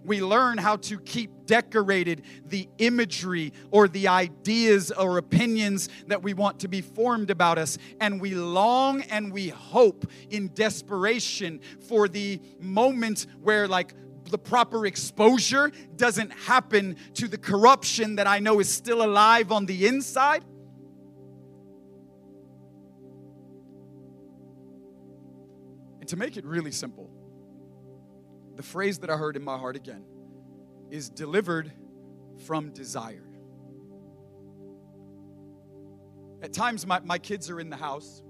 [0.05, 6.33] we learn how to keep decorated the imagery or the ideas or opinions that we
[6.33, 7.77] want to be formed about us.
[7.99, 13.93] And we long and we hope in desperation for the moment where, like,
[14.29, 19.65] the proper exposure doesn't happen to the corruption that I know is still alive on
[19.65, 20.43] the inside.
[25.99, 27.09] And to make it really simple,
[28.55, 30.03] the phrase that I heard in my heart again
[30.89, 31.71] is delivered
[32.45, 33.23] from desire.
[36.41, 38.21] At times, my, my kids are in the house,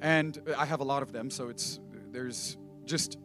[0.00, 1.78] and I have a lot of them, so it's
[2.10, 3.16] there's just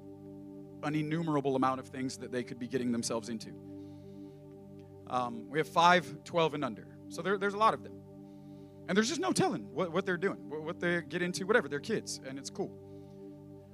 [0.83, 3.51] an innumerable amount of things that they could be getting themselves into.
[5.09, 6.87] Um, we have five, 12, and under.
[7.09, 7.93] So there, there's a lot of them.
[8.87, 11.67] And there's just no telling what, what they're doing, what they get into, whatever.
[11.67, 12.71] They're kids, and it's cool.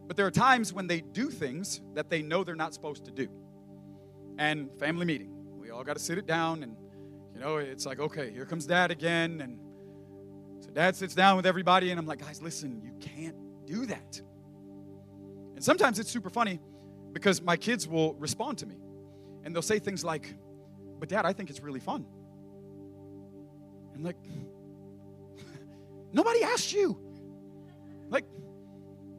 [0.08, 3.12] But there are times when they do things that they know they're not supposed to
[3.12, 3.30] do.
[4.38, 6.76] And family meeting, we all got to sit it down, and
[7.34, 9.42] you know, it's like, okay, here comes dad again.
[9.42, 9.60] And
[10.63, 13.36] so dad sits down with everybody, and I'm like, guys, listen, you can't
[13.66, 14.22] do that.
[15.56, 16.60] And sometimes it's super funny
[17.13, 18.76] because my kids will respond to me
[19.43, 20.34] and they'll say things like,
[20.99, 22.06] but dad, I think it's really fun.
[23.95, 24.17] I'm like,
[26.12, 26.97] nobody asked you.
[28.10, 28.26] Like,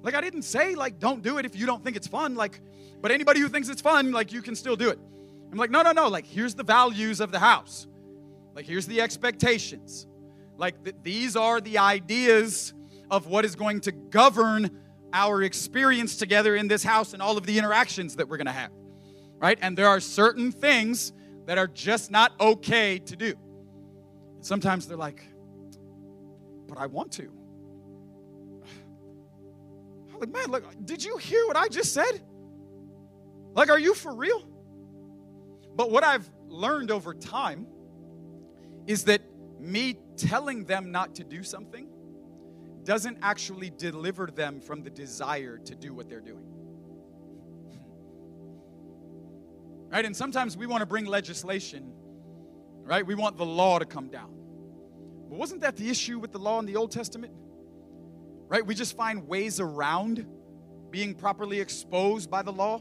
[0.03, 2.35] like I didn't say like don't do it if you don't think it's fun.
[2.35, 2.61] Like,
[3.01, 4.99] but anybody who thinks it's fun, like you can still do it.
[5.55, 6.09] I'm like, no, no, no.
[6.09, 7.87] Like, here's the values of the house.
[8.57, 10.05] Like, here's the expectations.
[10.57, 12.75] Like, th- these are the ideas
[13.09, 14.71] of what is going to govern
[15.15, 18.53] our experience together in this house and all of the interactions that we're going to
[18.53, 18.73] have.
[19.39, 19.59] Right?
[19.63, 21.13] And there are certain things
[21.47, 23.35] that are just not okay to do.
[24.41, 25.23] Sometimes they're like,
[26.67, 27.31] but I want to.
[30.13, 32.21] I'm like, man, look, did you hear what I just said?
[33.55, 34.47] Like, are you for real?
[35.77, 37.67] But what I've learned over time
[38.87, 39.23] is that
[39.61, 41.89] me telling them not to do something
[42.85, 46.47] doesn't actually deliver them from the desire to do what they're doing.
[49.91, 50.05] Right?
[50.05, 51.93] And sometimes we want to bring legislation,
[52.83, 53.07] right?
[53.07, 54.35] We want the law to come down.
[55.29, 57.33] But wasn't that the issue with the law in the Old Testament?
[58.49, 58.65] right?
[58.65, 60.27] We just find ways around
[60.91, 62.81] being properly exposed by the law.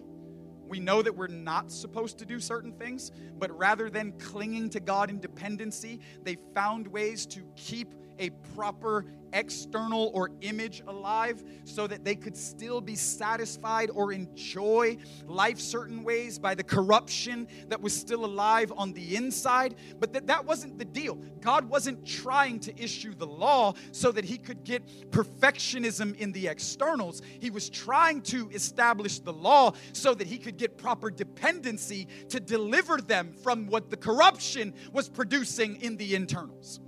[0.67, 4.79] We know that we're not supposed to do certain things, but rather than clinging to
[4.79, 11.88] God in dependency, they found ways to keep a proper external or image alive so
[11.88, 17.82] that they could still be satisfied or enjoy life certain ways by the corruption that
[17.82, 19.76] was still alive on the inside.
[19.99, 21.16] But that, that wasn't the deal.
[21.41, 26.47] God wasn't trying to issue the law so that he could get perfectionism in the
[26.47, 27.22] externals.
[27.39, 32.39] He was trying to establish the law so that he could get proper dependency to
[32.39, 36.80] deliver them from what the corruption was producing in the internals.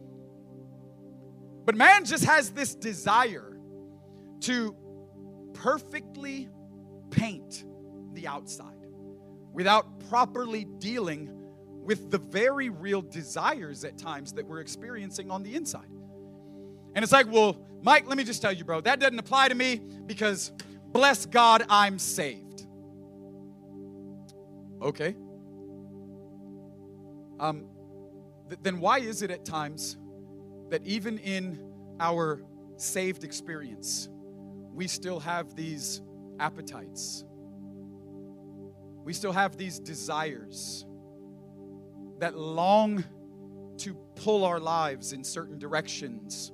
[1.66, 3.58] But man just has this desire
[4.42, 4.76] to
[5.54, 6.50] perfectly
[7.10, 7.66] paint
[8.14, 8.76] the outside
[9.52, 11.32] without properly dealing
[11.84, 15.88] with the very real desires at times that we're experiencing on the inside.
[16.96, 19.56] And it's like, well, Mike, let me just tell you, bro, that doesn't apply to
[19.56, 20.52] me because
[20.88, 22.66] bless God, I'm saved.
[24.82, 25.16] Okay.
[27.40, 27.66] Um,
[28.50, 29.98] th- then why is it at times
[30.70, 31.60] that even in
[32.00, 32.42] our
[32.78, 34.10] saved experience,
[34.74, 36.02] we still have these
[36.40, 37.24] appetites.
[39.04, 40.86] We still have these desires
[42.20, 43.04] that long
[43.78, 46.52] to pull our lives in certain directions.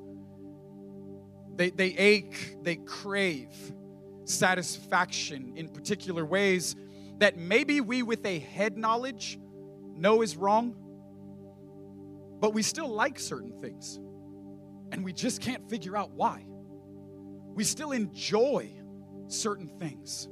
[1.55, 3.53] They, they ache, they crave
[4.25, 6.75] satisfaction in particular ways
[7.19, 9.39] that maybe we, with a head knowledge,
[9.95, 10.75] know is wrong,
[12.41, 13.99] but we still like certain things
[14.91, 16.43] and we just can't figure out why.
[17.53, 18.71] We still enjoy
[19.27, 20.27] certain things.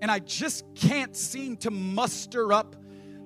[0.00, 2.74] And I just can't seem to muster up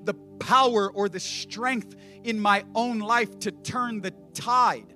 [0.05, 4.95] the power or the strength in my own life to turn the tide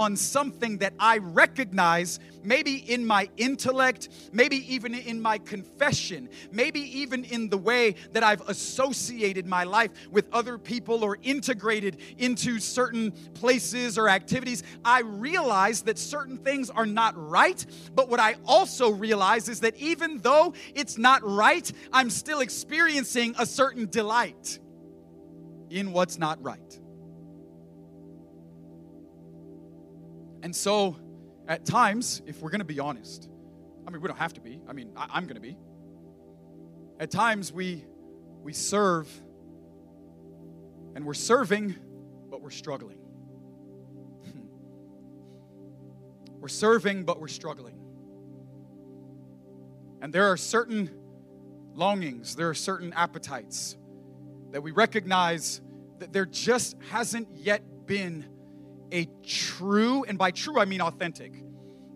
[0.00, 6.80] on something that I recognize, maybe in my intellect, maybe even in my confession, maybe
[7.00, 12.58] even in the way that I've associated my life with other people or integrated into
[12.58, 14.62] certain places or activities.
[14.86, 19.76] I realize that certain things are not right, but what I also realize is that
[19.76, 24.58] even though it's not right, I'm still experiencing a certain delight
[25.68, 26.80] in what's not right.
[30.42, 30.96] And so,
[31.46, 33.28] at times, if we're going to be honest,
[33.86, 34.60] I mean, we don't have to be.
[34.68, 35.56] I mean, I, am going to be.
[36.98, 37.84] At times, we
[38.42, 39.08] we serve,
[40.94, 41.74] and we're serving,
[42.30, 42.98] but we're struggling.
[46.40, 47.76] we're serving, but we're struggling.
[50.00, 50.90] And there are certain
[51.74, 53.76] longings, there are certain appetites
[54.52, 55.60] that we recognize
[55.98, 58.24] that there just hasn't yet been
[58.92, 61.32] a true, and by true I mean authentic.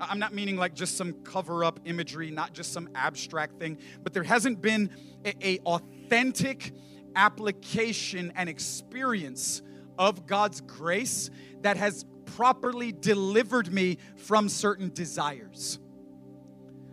[0.01, 4.12] I'm not meaning like just some cover up imagery, not just some abstract thing, but
[4.12, 4.90] there hasn't been
[5.24, 6.72] a, a authentic
[7.16, 9.62] application and experience
[9.99, 11.30] of God's grace
[11.62, 12.05] that has
[12.36, 15.78] properly delivered me from certain desires.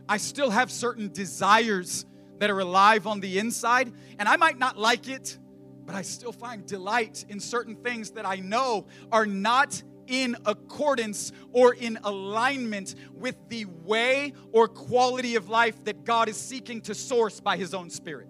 [0.08, 2.06] I still have certain desires
[2.40, 5.38] that are alive on the inside, and I might not like it,
[5.86, 9.82] but I still find delight in certain things that I know are not
[10.12, 16.38] in accordance or in alignment with the way or quality of life that God is
[16.38, 18.28] seeking to source by His own Spirit.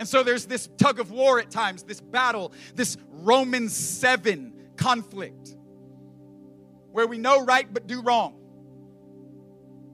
[0.00, 5.56] And so there's this tug of war at times, this battle, this Romans 7 conflict,
[6.90, 8.36] where we know right but do wrong.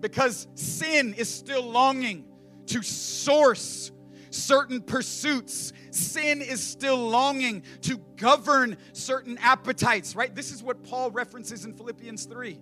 [0.01, 2.25] Because sin is still longing
[2.67, 3.91] to source
[4.37, 5.73] certain pursuits.
[5.91, 10.35] Sin is still longing to govern certain appetites, right?
[10.35, 12.61] This is what Paul references in Philippians 3.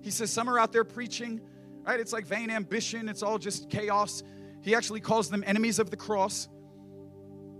[0.00, 1.40] He says, Some are out there preaching,
[1.82, 2.00] right?
[2.00, 4.22] It's like vain ambition, it's all just chaos.
[4.62, 6.48] He actually calls them enemies of the cross.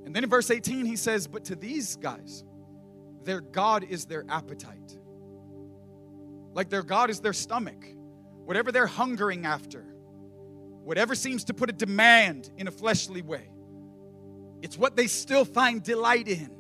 [0.05, 2.45] And then in verse 18, he says, But to these guys,
[3.25, 4.99] their God is their appetite.
[6.55, 7.85] Like their God is their stomach.
[8.45, 9.92] Whatever they're hungering after,
[10.85, 13.49] whatever seems to put a demand in a fleshly way,
[14.63, 16.51] it's what they still find delight in.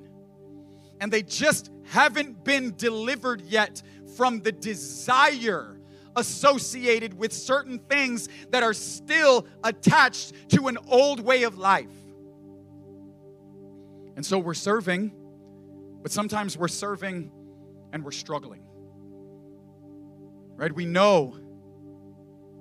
[1.00, 3.82] And they just haven't been delivered yet
[4.16, 5.78] from the desire
[6.14, 11.86] associated with certain things that are still attached to an old way of life.
[14.14, 15.12] And so we're serving,
[16.02, 17.30] but sometimes we're serving
[17.92, 18.62] and we're struggling.
[20.54, 20.72] Right?
[20.72, 21.34] We know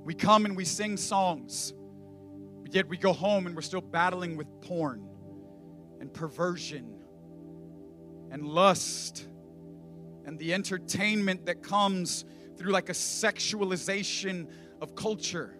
[0.04, 1.74] we come and we sing songs,
[2.64, 5.08] but yet we go home and we're still battling with porn
[5.99, 6.95] and perversion
[8.32, 9.28] and lust
[10.26, 12.26] and the entertainment that comes
[12.58, 14.47] through like a sexualization
[14.82, 15.58] of culture.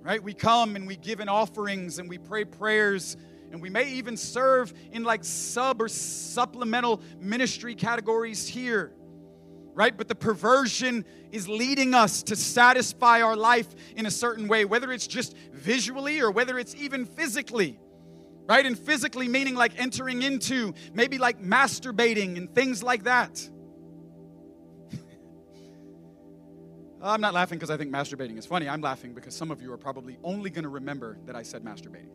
[0.00, 0.22] Right?
[0.22, 3.16] We come and we give in offerings and we pray prayers
[3.52, 8.92] And we may even serve in like sub or supplemental ministry categories here
[9.76, 9.96] right?
[9.96, 14.90] But the perversion is leading us to satisfy our life in a certain way, whether
[14.90, 17.78] it's just visually or whether it's even physically,
[18.48, 18.64] right?
[18.64, 23.46] And physically meaning like entering into maybe like masturbating and things like that.
[27.02, 28.70] I'm not laughing because I think masturbating is funny.
[28.70, 31.62] I'm laughing because some of you are probably only going to remember that I said
[31.62, 32.08] masturbating.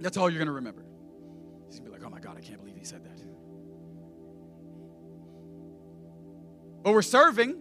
[0.00, 0.84] That's all you're going to remember.
[1.66, 2.71] He's going to be like, oh my God, I can't believe
[6.82, 7.56] But we're serving,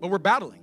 [0.00, 0.62] but we're battling.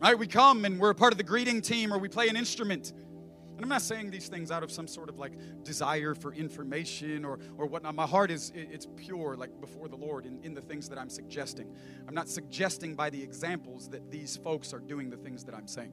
[0.00, 0.18] Right?
[0.18, 2.92] We come and we're a part of the greeting team or we play an instrument.
[2.92, 5.32] And I'm not saying these things out of some sort of like
[5.62, 7.94] desire for information or, or whatnot.
[7.94, 11.08] My heart is it's pure, like before the Lord in, in the things that I'm
[11.08, 11.74] suggesting.
[12.08, 15.68] I'm not suggesting by the examples that these folks are doing the things that I'm
[15.68, 15.92] saying.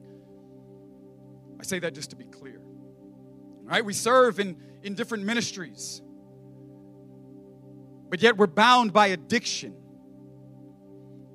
[1.60, 2.60] I say that just to be clear.
[3.62, 3.84] Right?
[3.84, 6.02] We serve in, in different ministries.
[8.10, 9.76] But yet we're bound by addiction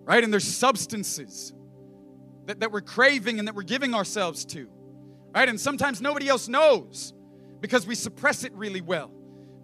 [0.07, 0.23] right?
[0.23, 1.53] And there's substances
[2.45, 4.69] that, that we're craving and that we're giving ourselves to,
[5.35, 5.49] right?
[5.49, 7.13] And sometimes nobody else knows
[7.59, 9.11] because we suppress it really well,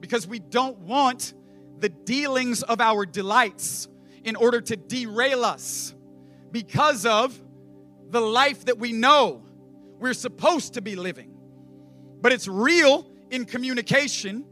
[0.02, 1.34] because we don't want
[1.80, 3.88] the dealings of our delights
[4.26, 5.96] in order to derail us
[6.52, 7.42] because of
[8.10, 9.44] the life that we know
[10.00, 11.34] we're supposed to be living.
[12.22, 14.46] But it's real in communication,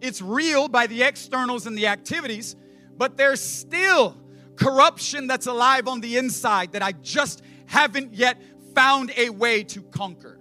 [0.00, 2.56] it's real by the externals and the activities,
[2.96, 4.16] but there's still
[4.56, 8.40] corruption that's alive on the inside that I just haven't yet
[8.74, 10.38] found a way to conquer.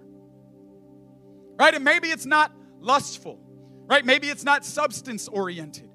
[1.58, 1.74] Right?
[1.74, 3.40] And maybe it's not lustful,
[3.86, 4.06] right?
[4.06, 5.90] Maybe it's not substance oriented,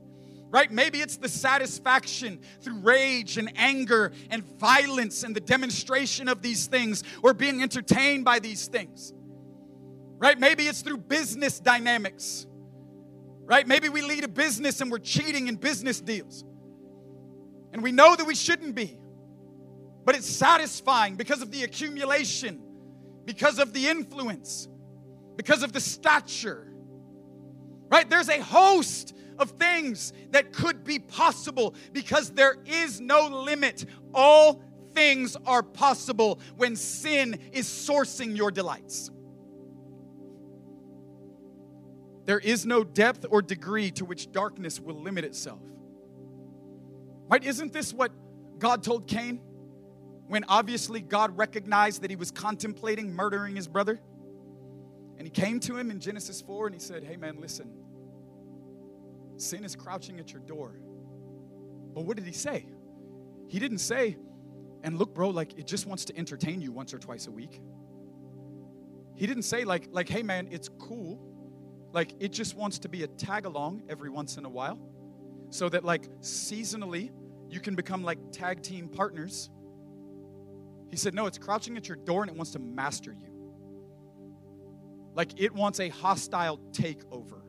[0.51, 0.71] right?
[0.71, 6.67] Maybe it's the satisfaction through rage and anger and violence and the demonstration of these
[6.67, 9.13] things or being entertained by these things,
[10.19, 10.39] right?
[10.39, 12.47] Maybe it's through business dynamics,
[13.45, 13.67] right?
[13.67, 16.45] Maybe we lead a business and we're cheating in business deals.
[17.73, 18.99] And we know that we shouldn't be.
[20.05, 22.63] But it's satisfying because of the accumulation,
[23.25, 24.69] because of the influence,
[25.37, 26.73] because of the stature.
[27.91, 28.09] Right?
[28.09, 33.85] There's a host of things that could be possible because there is no limit.
[34.13, 34.63] All
[34.95, 39.11] things are possible when sin is sourcing your delights.
[42.25, 45.61] There is no depth or degree to which darkness will limit itself.
[47.29, 47.45] Right?
[47.45, 48.11] Isn't this what
[48.59, 49.41] God told Cain?
[50.27, 54.01] When obviously God recognized that he was contemplating murdering his brother.
[55.17, 57.71] And he came to him in Genesis 4 and he said, Hey man, listen,
[59.37, 60.79] sin is crouching at your door.
[61.95, 62.67] But what did he say?
[63.49, 64.17] He didn't say,
[64.85, 67.61] and look, bro, like it just wants to entertain you once or twice a week.
[69.17, 71.19] He didn't say, like, like, hey man, it's cool.
[71.93, 74.79] Like it just wants to be a tag along every once in a while
[75.51, 77.11] so that like seasonally
[77.49, 79.51] you can become like tag team partners.
[80.91, 83.29] He said, No, it's crouching at your door and it wants to master you.
[85.15, 87.43] Like it wants a hostile takeover.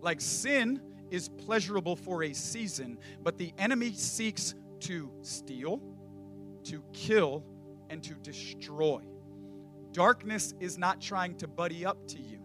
[0.00, 5.80] Like sin is pleasurable for a season, but the enemy seeks to steal,
[6.64, 7.44] to kill,
[7.90, 9.00] and to destroy.
[9.92, 12.40] Darkness is not trying to buddy up to you,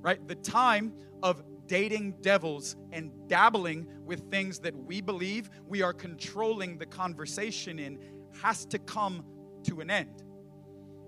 [0.00, 0.26] right?
[0.26, 0.92] The time
[1.22, 7.78] of dating devils and dabbling with things that we believe we are controlling the conversation
[7.78, 7.98] in
[8.42, 9.24] has to come
[9.64, 10.22] to an end.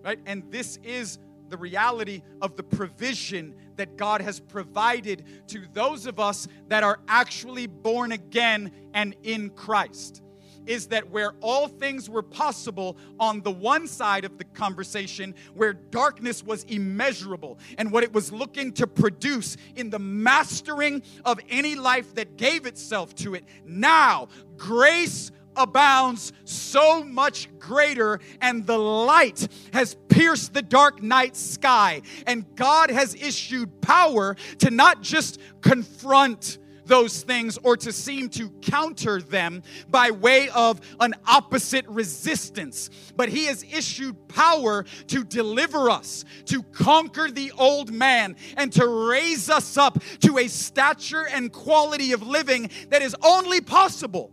[0.02, 0.18] Right?
[0.26, 6.20] And this is the reality of the provision that God has provided to those of
[6.20, 10.22] us that are actually born again and in Christ
[10.68, 15.72] is that where all things were possible on the one side of the conversation, where
[15.72, 21.74] darkness was immeasurable and what it was looking to produce in the mastering of any
[21.74, 29.48] life that gave itself to it, now grace abounds so much greater, and the light
[29.72, 32.00] has pierced the dark night sky.
[32.26, 36.58] And God has issued power to not just confront
[36.88, 42.90] those things or to seem to counter them by way of an opposite resistance.
[43.14, 48.86] But He has issued power to deliver us, to conquer the old man, and to
[49.08, 54.32] raise us up to a stature and quality of living that is only possible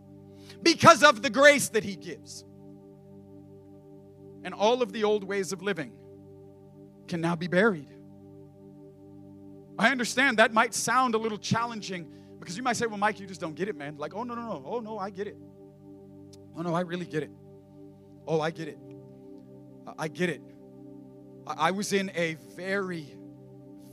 [0.62, 2.44] because of the grace that He gives.
[4.42, 5.92] And all of the old ways of living
[7.08, 7.88] can now be buried.
[9.78, 12.10] I understand that might sound a little challenging
[12.46, 13.96] because you might say, well, Mike, you just don't get it, man.
[13.98, 14.62] Like, oh, no, no, no.
[14.64, 15.36] Oh, no, I get it.
[16.56, 17.30] Oh, no, I really get it.
[18.24, 18.78] Oh, I get it.
[19.98, 20.40] I get it.
[21.44, 23.16] I was in a very,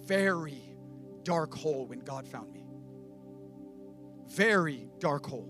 [0.06, 0.62] very
[1.24, 2.64] dark hole when God found me.
[4.28, 5.50] Very dark hole.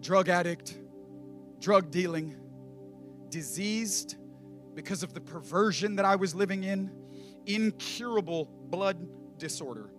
[0.00, 0.78] Drug addict,
[1.60, 2.36] drug dealing,
[3.28, 4.16] diseased
[4.74, 6.90] because of the perversion that I was living in,
[7.44, 8.96] incurable blood
[9.36, 9.90] disorder.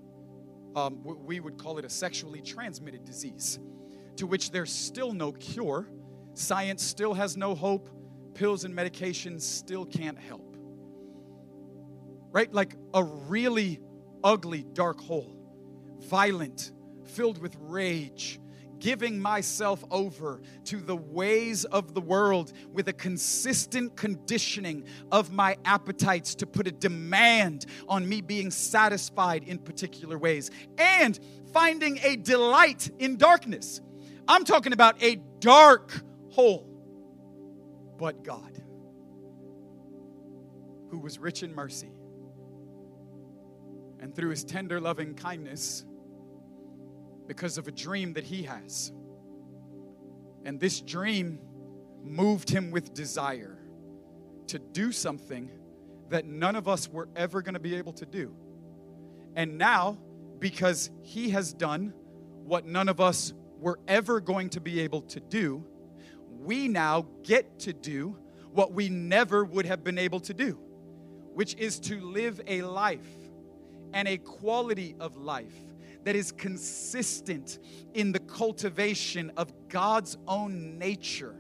[0.76, 3.60] Um, we would call it a sexually transmitted disease,
[4.18, 5.90] to which there's still no cure.
[6.34, 7.90] Science still has no hope.
[8.34, 10.56] Pills and medications still can't help.
[12.32, 12.54] Right?
[12.54, 13.80] Like a really
[14.24, 15.36] ugly, dark hole,
[16.02, 16.72] violent,
[17.06, 18.40] filled with rage,
[18.80, 25.58] giving myself over to the ways of the world with a consistent conditioning of my
[25.66, 31.20] appetites to put a demand on me being satisfied in particular ways and
[31.54, 33.82] finding a delight in darkness.
[34.28, 35.92] I'm talking about a dark
[36.30, 36.68] hole,
[37.98, 38.62] but God,
[40.90, 41.92] who was rich in mercy
[44.00, 45.86] and through his tender loving kindness
[47.28, 48.92] because of a dream that he has.
[50.46, 51.40] And this dream
[52.04, 53.58] moved him with desire
[54.48, 55.52] to do something
[56.10, 58.34] that none of us were ever going to be able to do.
[59.36, 59.98] And now,
[60.40, 61.94] because he has done
[62.46, 65.66] what none of us were ever going to be able to do,
[66.40, 68.18] we now get to do
[68.52, 70.58] what we never would have been able to do,
[71.34, 73.08] which is to live a life
[73.94, 75.54] and a quality of life
[76.04, 77.60] that is consistent
[77.94, 81.36] in the cultivation of God's own nature.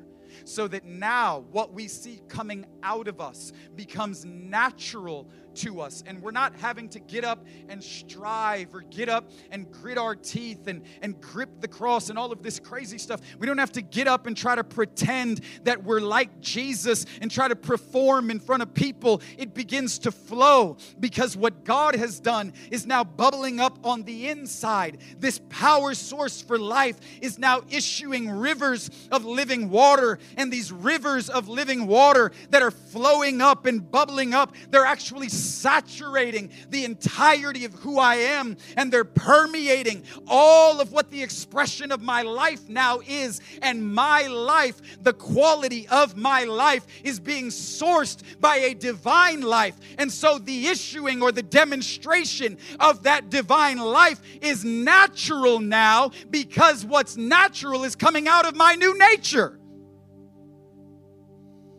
[0.45, 5.27] So that now what we see coming out of us becomes natural
[5.57, 6.03] to us.
[6.05, 10.15] And we're not having to get up and strive or get up and grit our
[10.15, 13.21] teeth and, and grip the cross and all of this crazy stuff.
[13.39, 17.29] We don't have to get up and try to pretend that we're like Jesus and
[17.29, 19.21] try to perform in front of people.
[19.37, 24.29] It begins to flow because what God has done is now bubbling up on the
[24.29, 24.99] inside.
[25.19, 30.19] This power source for life is now issuing rivers of living water.
[30.35, 35.29] And these rivers of living water that are flowing up and bubbling up, they're actually
[35.29, 41.91] saturating the entirety of who I am, and they're permeating all of what the expression
[41.91, 43.41] of my life now is.
[43.61, 49.75] And my life, the quality of my life, is being sourced by a divine life.
[49.97, 56.85] And so the issuing or the demonstration of that divine life is natural now because
[56.85, 59.59] what's natural is coming out of my new nature.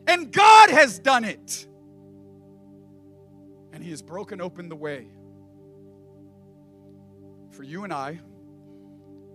[0.08, 1.66] And God has done it
[3.72, 5.06] and He has broken open the way
[7.52, 8.18] for you and I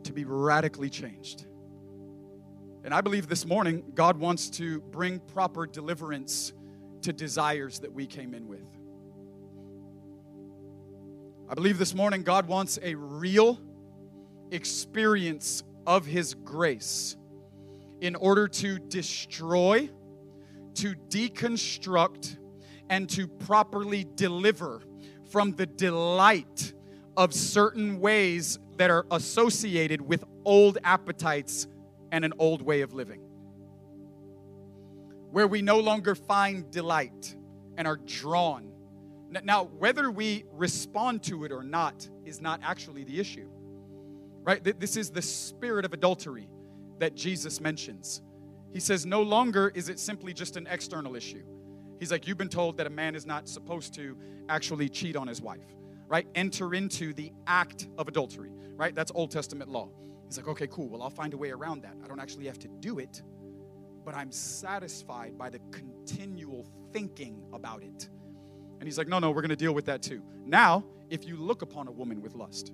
[0.03, 1.45] to be radically changed.
[2.83, 6.51] And I believe this morning God wants to bring proper deliverance
[7.03, 8.65] to desires that we came in with.
[11.49, 13.59] I believe this morning God wants a real
[14.51, 17.15] experience of His grace
[18.01, 19.89] in order to destroy,
[20.75, 22.37] to deconstruct,
[22.89, 24.81] and to properly deliver
[25.29, 26.73] from the delight
[27.17, 31.67] of certain ways that are associated with old appetites
[32.11, 33.21] and an old way of living.
[35.31, 37.35] Where we no longer find delight
[37.77, 38.71] and are drawn.
[39.43, 43.49] Now, whether we respond to it or not is not actually the issue,
[44.43, 44.63] right?
[44.79, 46.47] This is the spirit of adultery
[46.99, 48.21] that Jesus mentions.
[48.73, 51.43] He says, no longer is it simply just an external issue.
[51.99, 54.17] He's like, You've been told that a man is not supposed to
[54.49, 55.75] actually cheat on his wife,
[56.07, 56.27] right?
[56.35, 58.93] Enter into the act of adultery, right?
[58.93, 59.89] That's Old Testament law.
[60.27, 60.89] He's like, Okay, cool.
[60.89, 61.95] Well, I'll find a way around that.
[62.03, 63.21] I don't actually have to do it,
[64.03, 68.09] but I'm satisfied by the continual thinking about it.
[68.79, 70.21] And he's like, No, no, we're going to deal with that too.
[70.45, 72.73] Now, if you look upon a woman with lust,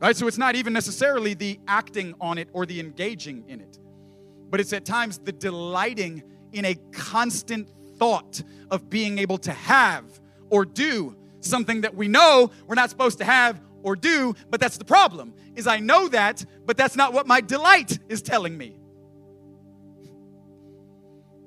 [0.00, 0.16] right?
[0.16, 3.78] So it's not even necessarily the acting on it or the engaging in it
[4.50, 6.22] but it's at times the delighting
[6.52, 7.68] in a constant
[7.98, 10.04] thought of being able to have
[10.50, 14.78] or do something that we know we're not supposed to have or do, but that's
[14.78, 15.34] the problem.
[15.54, 18.76] Is I know that, but that's not what my delight is telling me.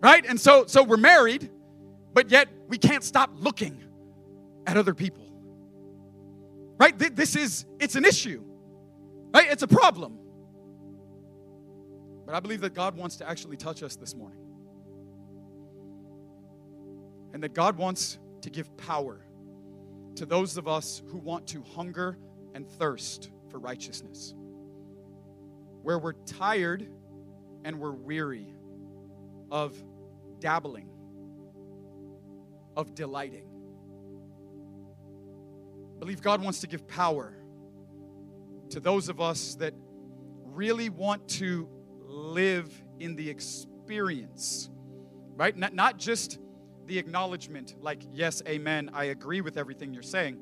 [0.01, 0.25] Right?
[0.25, 1.49] And so so we're married,
[2.13, 3.83] but yet we can't stop looking
[4.65, 5.28] at other people.
[6.79, 6.97] Right?
[6.97, 8.43] This is it's an issue.
[9.33, 9.51] Right?
[9.51, 10.17] It's a problem.
[12.25, 14.39] But I believe that God wants to actually touch us this morning.
[17.33, 19.25] And that God wants to give power
[20.15, 22.17] to those of us who want to hunger
[22.53, 24.33] and thirst for righteousness.
[25.81, 26.87] Where we're tired
[27.65, 28.53] and we're weary
[29.51, 29.75] of
[30.39, 30.89] dabbling,
[32.77, 33.48] of delighting.
[35.99, 37.33] Believe God wants to give power
[38.69, 39.73] to those of us that
[40.45, 41.67] really want to
[42.05, 44.69] live in the experience,
[45.35, 45.55] right?
[45.55, 46.39] Not, not just
[46.85, 50.39] the acknowledgement, like, yes, amen, I agree with everything you're saying.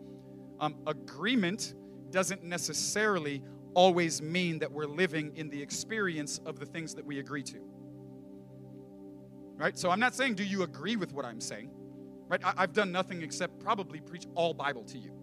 [0.59, 1.73] Um, agreement
[2.09, 3.43] doesn't necessarily
[3.73, 7.59] always mean that we're living in the experience of the things that we agree to.
[9.55, 9.77] Right?
[9.77, 11.71] So I'm not saying, do you agree with what I'm saying?
[12.27, 12.41] Right?
[12.43, 15.13] I, have done nothing except probably preach all Bible to you.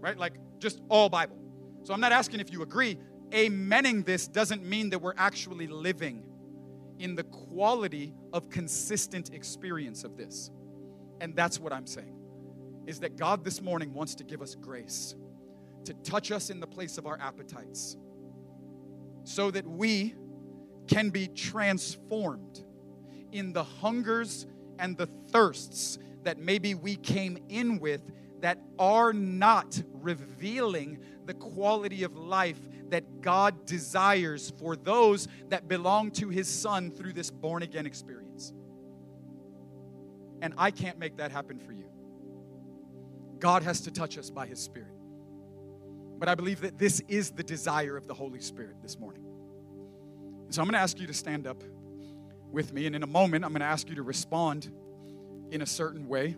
[0.00, 0.16] Right?
[0.16, 1.36] Like just all Bible.
[1.82, 2.98] So I'm not asking if you agree.
[3.30, 6.24] Amening this doesn't mean that we're actually living
[6.98, 10.50] in the quality of consistent experience of this.
[11.20, 12.14] And that's what I'm saying.
[12.86, 15.14] Is that God this morning wants to give us grace
[15.84, 17.96] to touch us in the place of our appetites
[19.24, 20.14] so that we
[20.86, 22.64] can be transformed
[23.32, 24.46] in the hungers
[24.78, 28.02] and the thirsts that maybe we came in with
[28.40, 32.58] that are not revealing the quality of life
[32.90, 38.52] that God desires for those that belong to His Son through this born again experience.
[40.40, 41.84] And I can't make that happen for you.
[43.38, 44.92] God has to touch us by His Spirit.
[46.18, 49.24] But I believe that this is the desire of the Holy Spirit this morning.
[50.50, 51.62] So I'm going to ask you to stand up
[52.50, 54.72] with me, and in a moment, I'm going to ask you to respond
[55.50, 56.36] in a certain way.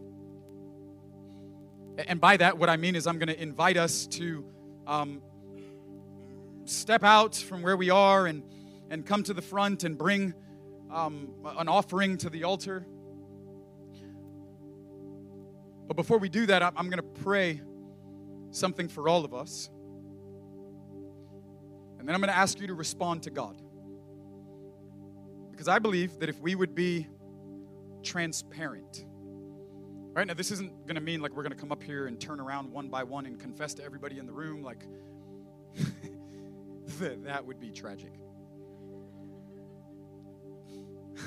[1.99, 4.45] And by that, what I mean is, I'm going to invite us to
[4.87, 5.23] um,
[6.65, 8.43] step out from where we are and,
[8.91, 10.35] and come to the front and bring
[10.91, 12.87] um, an offering to the altar.
[15.87, 17.61] But before we do that, I'm going to pray
[18.51, 19.69] something for all of us.
[21.99, 23.61] And then I'm going to ask you to respond to God.
[25.51, 27.07] Because I believe that if we would be
[28.03, 29.05] transparent,
[30.15, 32.21] right now, this isn't going to mean like we're going to come up here and
[32.21, 34.85] turn around one by one and confess to everybody in the room, like,
[36.99, 38.13] that would be tragic.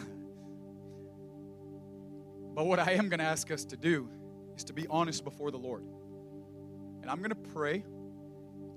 [2.56, 4.10] but what I am going to ask us to do
[4.56, 5.84] is to be honest before the Lord.
[7.02, 7.84] And I'm going to pray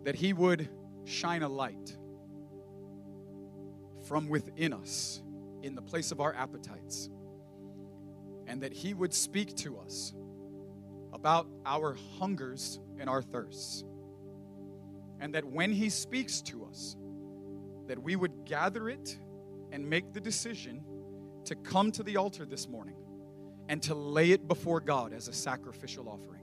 [0.04, 0.68] that He would
[1.04, 1.96] shine a light
[4.06, 5.22] from within us
[5.62, 7.10] in the place of our appetites,
[8.46, 10.14] and that He would speak to us
[11.12, 13.84] about our hungers and our thirsts.
[15.20, 16.96] And that when He speaks to us,
[17.86, 19.16] that we would gather it
[19.72, 20.84] and make the decision
[21.44, 22.96] to come to the altar this morning
[23.68, 26.42] and to lay it before God as a sacrificial offering.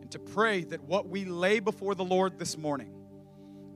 [0.00, 2.94] And to pray that what we lay before the Lord this morning,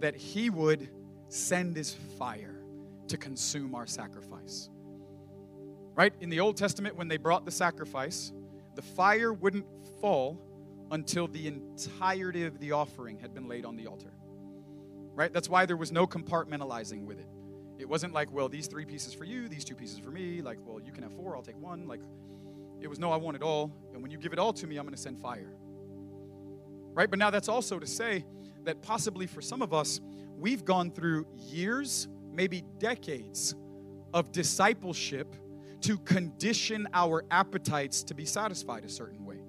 [0.00, 0.88] that He would
[1.28, 2.62] send His fire
[3.08, 4.70] to consume our sacrifice.
[5.94, 6.12] Right?
[6.20, 8.32] In the Old Testament, when they brought the sacrifice,
[8.74, 9.66] the fire wouldn't
[10.00, 10.40] fall
[10.90, 14.12] until the entirety of the offering had been laid on the altar.
[15.14, 15.32] Right?
[15.32, 17.28] That's why there was no compartmentalizing with it.
[17.78, 20.40] It wasn't like, well, these three pieces for you, these two pieces for me.
[20.40, 21.86] Like, well, you can have four, I'll take one.
[21.86, 22.00] Like,
[22.80, 23.72] it was, no, I want it all.
[23.92, 25.52] And when you give it all to me, I'm going to send fire.
[26.94, 27.10] Right?
[27.10, 28.24] But now that's also to say
[28.64, 30.00] that possibly for some of us,
[30.38, 33.54] we've gone through years, maybe decades
[34.14, 35.34] of discipleship
[35.82, 39.40] to condition our appetites to be satisfied a certain way.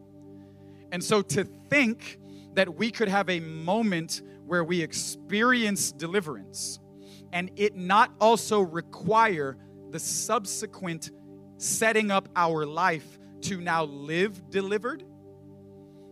[0.91, 2.19] And so to think
[2.53, 6.79] that we could have a moment where we experience deliverance
[7.31, 9.57] and it not also require
[9.89, 11.11] the subsequent
[11.57, 15.03] setting up our life to now live delivered,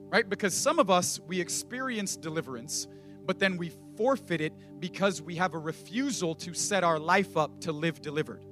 [0.10, 0.28] right?
[0.28, 2.88] Because some of us, we experience deliverance,
[3.26, 7.62] but then we forfeit it because we have a refusal to set our life up
[7.62, 8.44] to live delivered.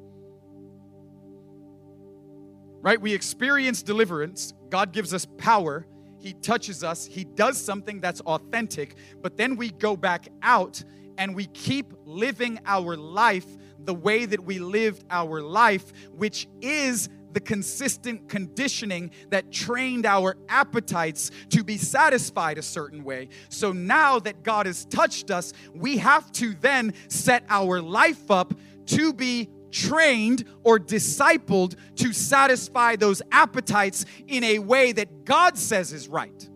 [2.82, 3.00] Right?
[3.00, 5.86] We experience deliverance, God gives us power
[6.20, 10.84] he touches us, He does something that's authentic, but then we go back out
[11.18, 13.46] and we keep living our life
[13.84, 20.36] the way that we lived our life, which is the consistent conditioning that trained our
[20.50, 23.30] appetites to be satisfied a certain way.
[23.50, 28.54] So now that God has touched us, we have to then set our life up
[28.88, 35.94] to be trained or discipled to satisfy those appetites in a way that God says
[35.94, 36.50] is right.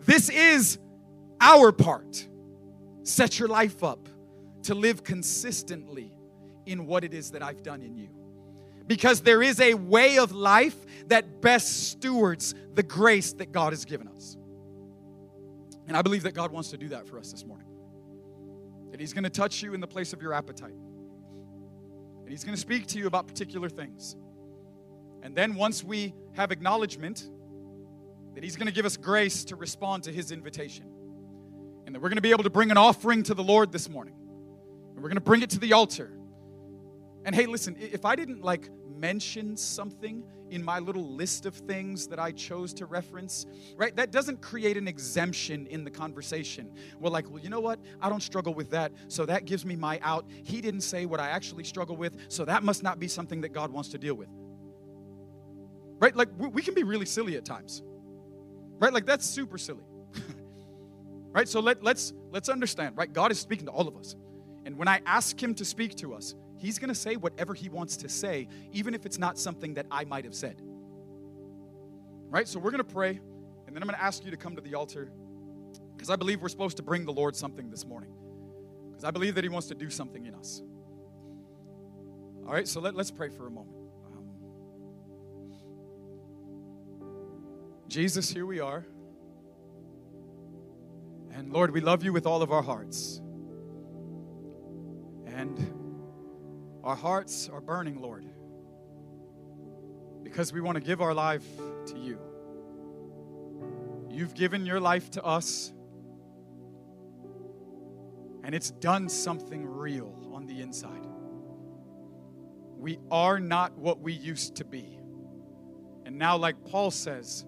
[0.00, 0.78] This is
[1.40, 2.26] our part.
[3.02, 4.08] Set your life up
[4.64, 6.12] to live consistently
[6.66, 8.08] in what it is that I've done in you.
[8.86, 13.84] Because there is a way of life that best stewards the grace that God has
[13.84, 14.36] given us.
[15.86, 17.66] And I believe that God wants to do that for us this morning.
[18.90, 20.74] That He's going to touch you in the place of your appetite
[22.30, 24.14] And He's going to speak to you about particular things.
[25.24, 27.28] And then once we have acknowledgement
[28.36, 30.86] that He's going to give us grace to respond to His invitation,
[31.86, 33.90] and that we're going to be able to bring an offering to the Lord this
[33.90, 36.12] morning, and we're going to bring it to the altar.
[37.24, 42.06] And hey, listen, if I didn't like mention something in my little list of things
[42.08, 43.46] that I chose to reference,
[43.76, 43.94] right?
[43.96, 46.70] That doesn't create an exemption in the conversation.
[46.98, 47.80] We're like, well, you know what?
[48.00, 50.26] I don't struggle with that, so that gives me my out.
[50.44, 53.50] He didn't say what I actually struggle with, so that must not be something that
[53.50, 54.28] God wants to deal with.
[55.98, 56.16] Right?
[56.16, 57.82] Like, we can be really silly at times.
[58.78, 58.92] Right?
[58.92, 59.84] Like, that's super silly.
[61.32, 61.48] right?
[61.48, 63.12] So let, let's let's understand, right?
[63.12, 64.16] God is speaking to all of us.
[64.64, 67.70] And when I ask him to speak to us, He's going to say whatever he
[67.70, 70.60] wants to say, even if it's not something that I might have said.
[72.28, 72.46] Right?
[72.46, 73.18] So we're going to pray,
[73.66, 75.10] and then I'm going to ask you to come to the altar
[75.96, 78.12] because I believe we're supposed to bring the Lord something this morning.
[78.90, 80.60] Because I believe that he wants to do something in us.
[82.46, 83.76] All right, so let, us pray for a moment.
[84.06, 84.28] Um,
[87.88, 88.84] Jesus, here we are.
[91.32, 93.22] And Lord, we love you with all of our hearts.
[95.26, 95.79] And
[96.82, 98.24] our hearts are burning, Lord,
[100.22, 101.46] because we want to give our life
[101.86, 102.18] to you.
[104.08, 105.72] You've given your life to us,
[108.42, 111.06] and it's done something real on the inside.
[112.78, 114.98] We are not what we used to be.
[116.06, 117.44] And now, like Paul says,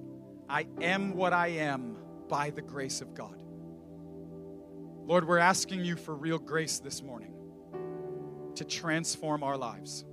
[0.49, 1.97] I am what I am
[2.29, 3.43] by the grace of God.
[5.05, 7.33] Lord, we're asking you for real grace this morning
[8.57, 10.05] to transform our lives.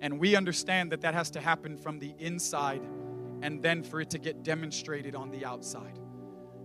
[0.00, 2.82] And we understand that that has to happen from the inside
[3.42, 5.98] and then for it to get demonstrated on the outside.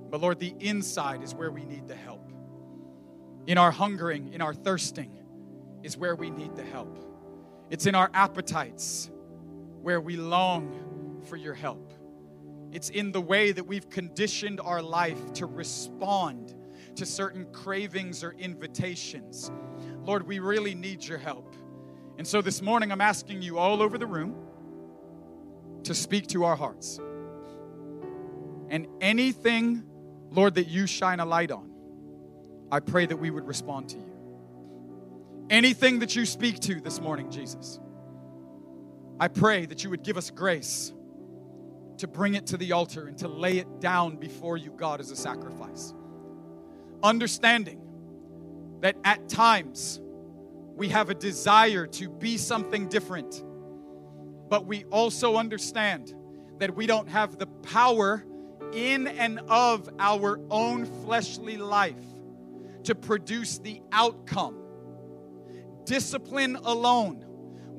[0.10, 2.32] But Lord, the inside is where we need the help.
[3.48, 5.12] In our hungering, in our thirsting,
[5.84, 6.98] is where we need the help.
[7.70, 9.10] It's in our appetites
[9.82, 11.94] where we long for your help.
[12.72, 16.56] It's in the way that we've conditioned our life to respond
[16.96, 19.52] to certain cravings or invitations
[20.10, 21.53] Lord, we really need your help.
[22.18, 24.36] And so this morning, I'm asking you all over the room
[25.84, 26.99] to speak to our hearts.
[28.70, 29.84] And anything,
[30.32, 31.70] Lord, that you shine a light on,
[32.72, 35.45] I pray that we would respond to you.
[35.51, 37.80] Anything that you speak to this morning, Jesus,
[39.20, 40.91] I pray that you would give us grace
[41.99, 45.12] to bring it to the altar and to lay it down before you, God, as
[45.12, 45.93] a sacrifice.
[47.03, 47.80] Understanding
[48.82, 50.00] that at times
[50.76, 53.44] we have a desire to be something different,
[54.50, 56.14] but we also understand
[56.60, 58.24] that we don't have the power
[58.74, 61.96] in and of our own fleshly life
[62.84, 64.58] to produce the outcome.
[65.86, 67.26] Discipline alone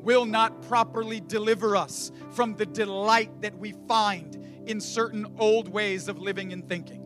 [0.02, 4.36] will not properly deliver us from the delight that we find
[4.66, 6.99] in certain old ways of living and thinking.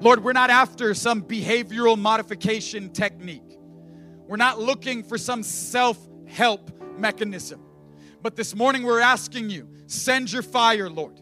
[0.00, 3.58] Lord, we're not after some behavioral modification technique.
[4.26, 7.60] We're not looking for some self help mechanism.
[8.22, 11.20] But this morning we're asking you, send your fire, Lord.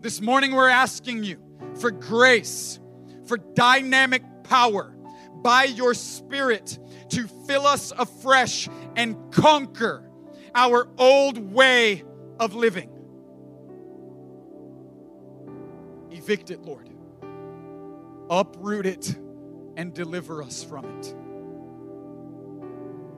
[0.00, 1.42] This morning we're asking you
[1.78, 2.78] for grace,
[3.26, 4.94] for dynamic power
[5.42, 6.78] by your Spirit
[7.10, 10.08] to fill us afresh and conquer
[10.54, 12.04] our old way
[12.38, 12.90] of living.
[16.10, 16.89] Evict it, Lord
[18.30, 19.18] uproot it
[19.76, 21.14] and deliver us from it.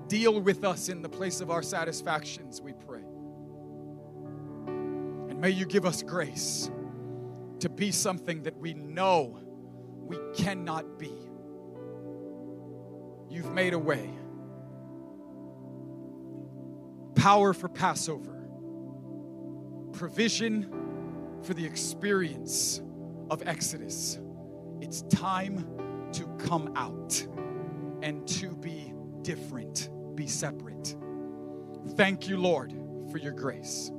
[0.09, 3.03] Deal with us in the place of our satisfactions, we pray.
[4.67, 6.71] And may you give us grace
[7.61, 9.39] to be something that we know
[9.97, 11.13] we cannot be.
[13.31, 14.11] You've made a way.
[17.15, 18.45] Power for Passover,
[19.93, 20.67] provision
[21.43, 22.83] for the experience
[23.31, 24.19] of Exodus.
[24.83, 25.65] It's time
[26.13, 27.25] to come out
[28.03, 30.97] and to be different, be separate.
[31.91, 32.75] Thank you, Lord,
[33.13, 33.93] for your grace.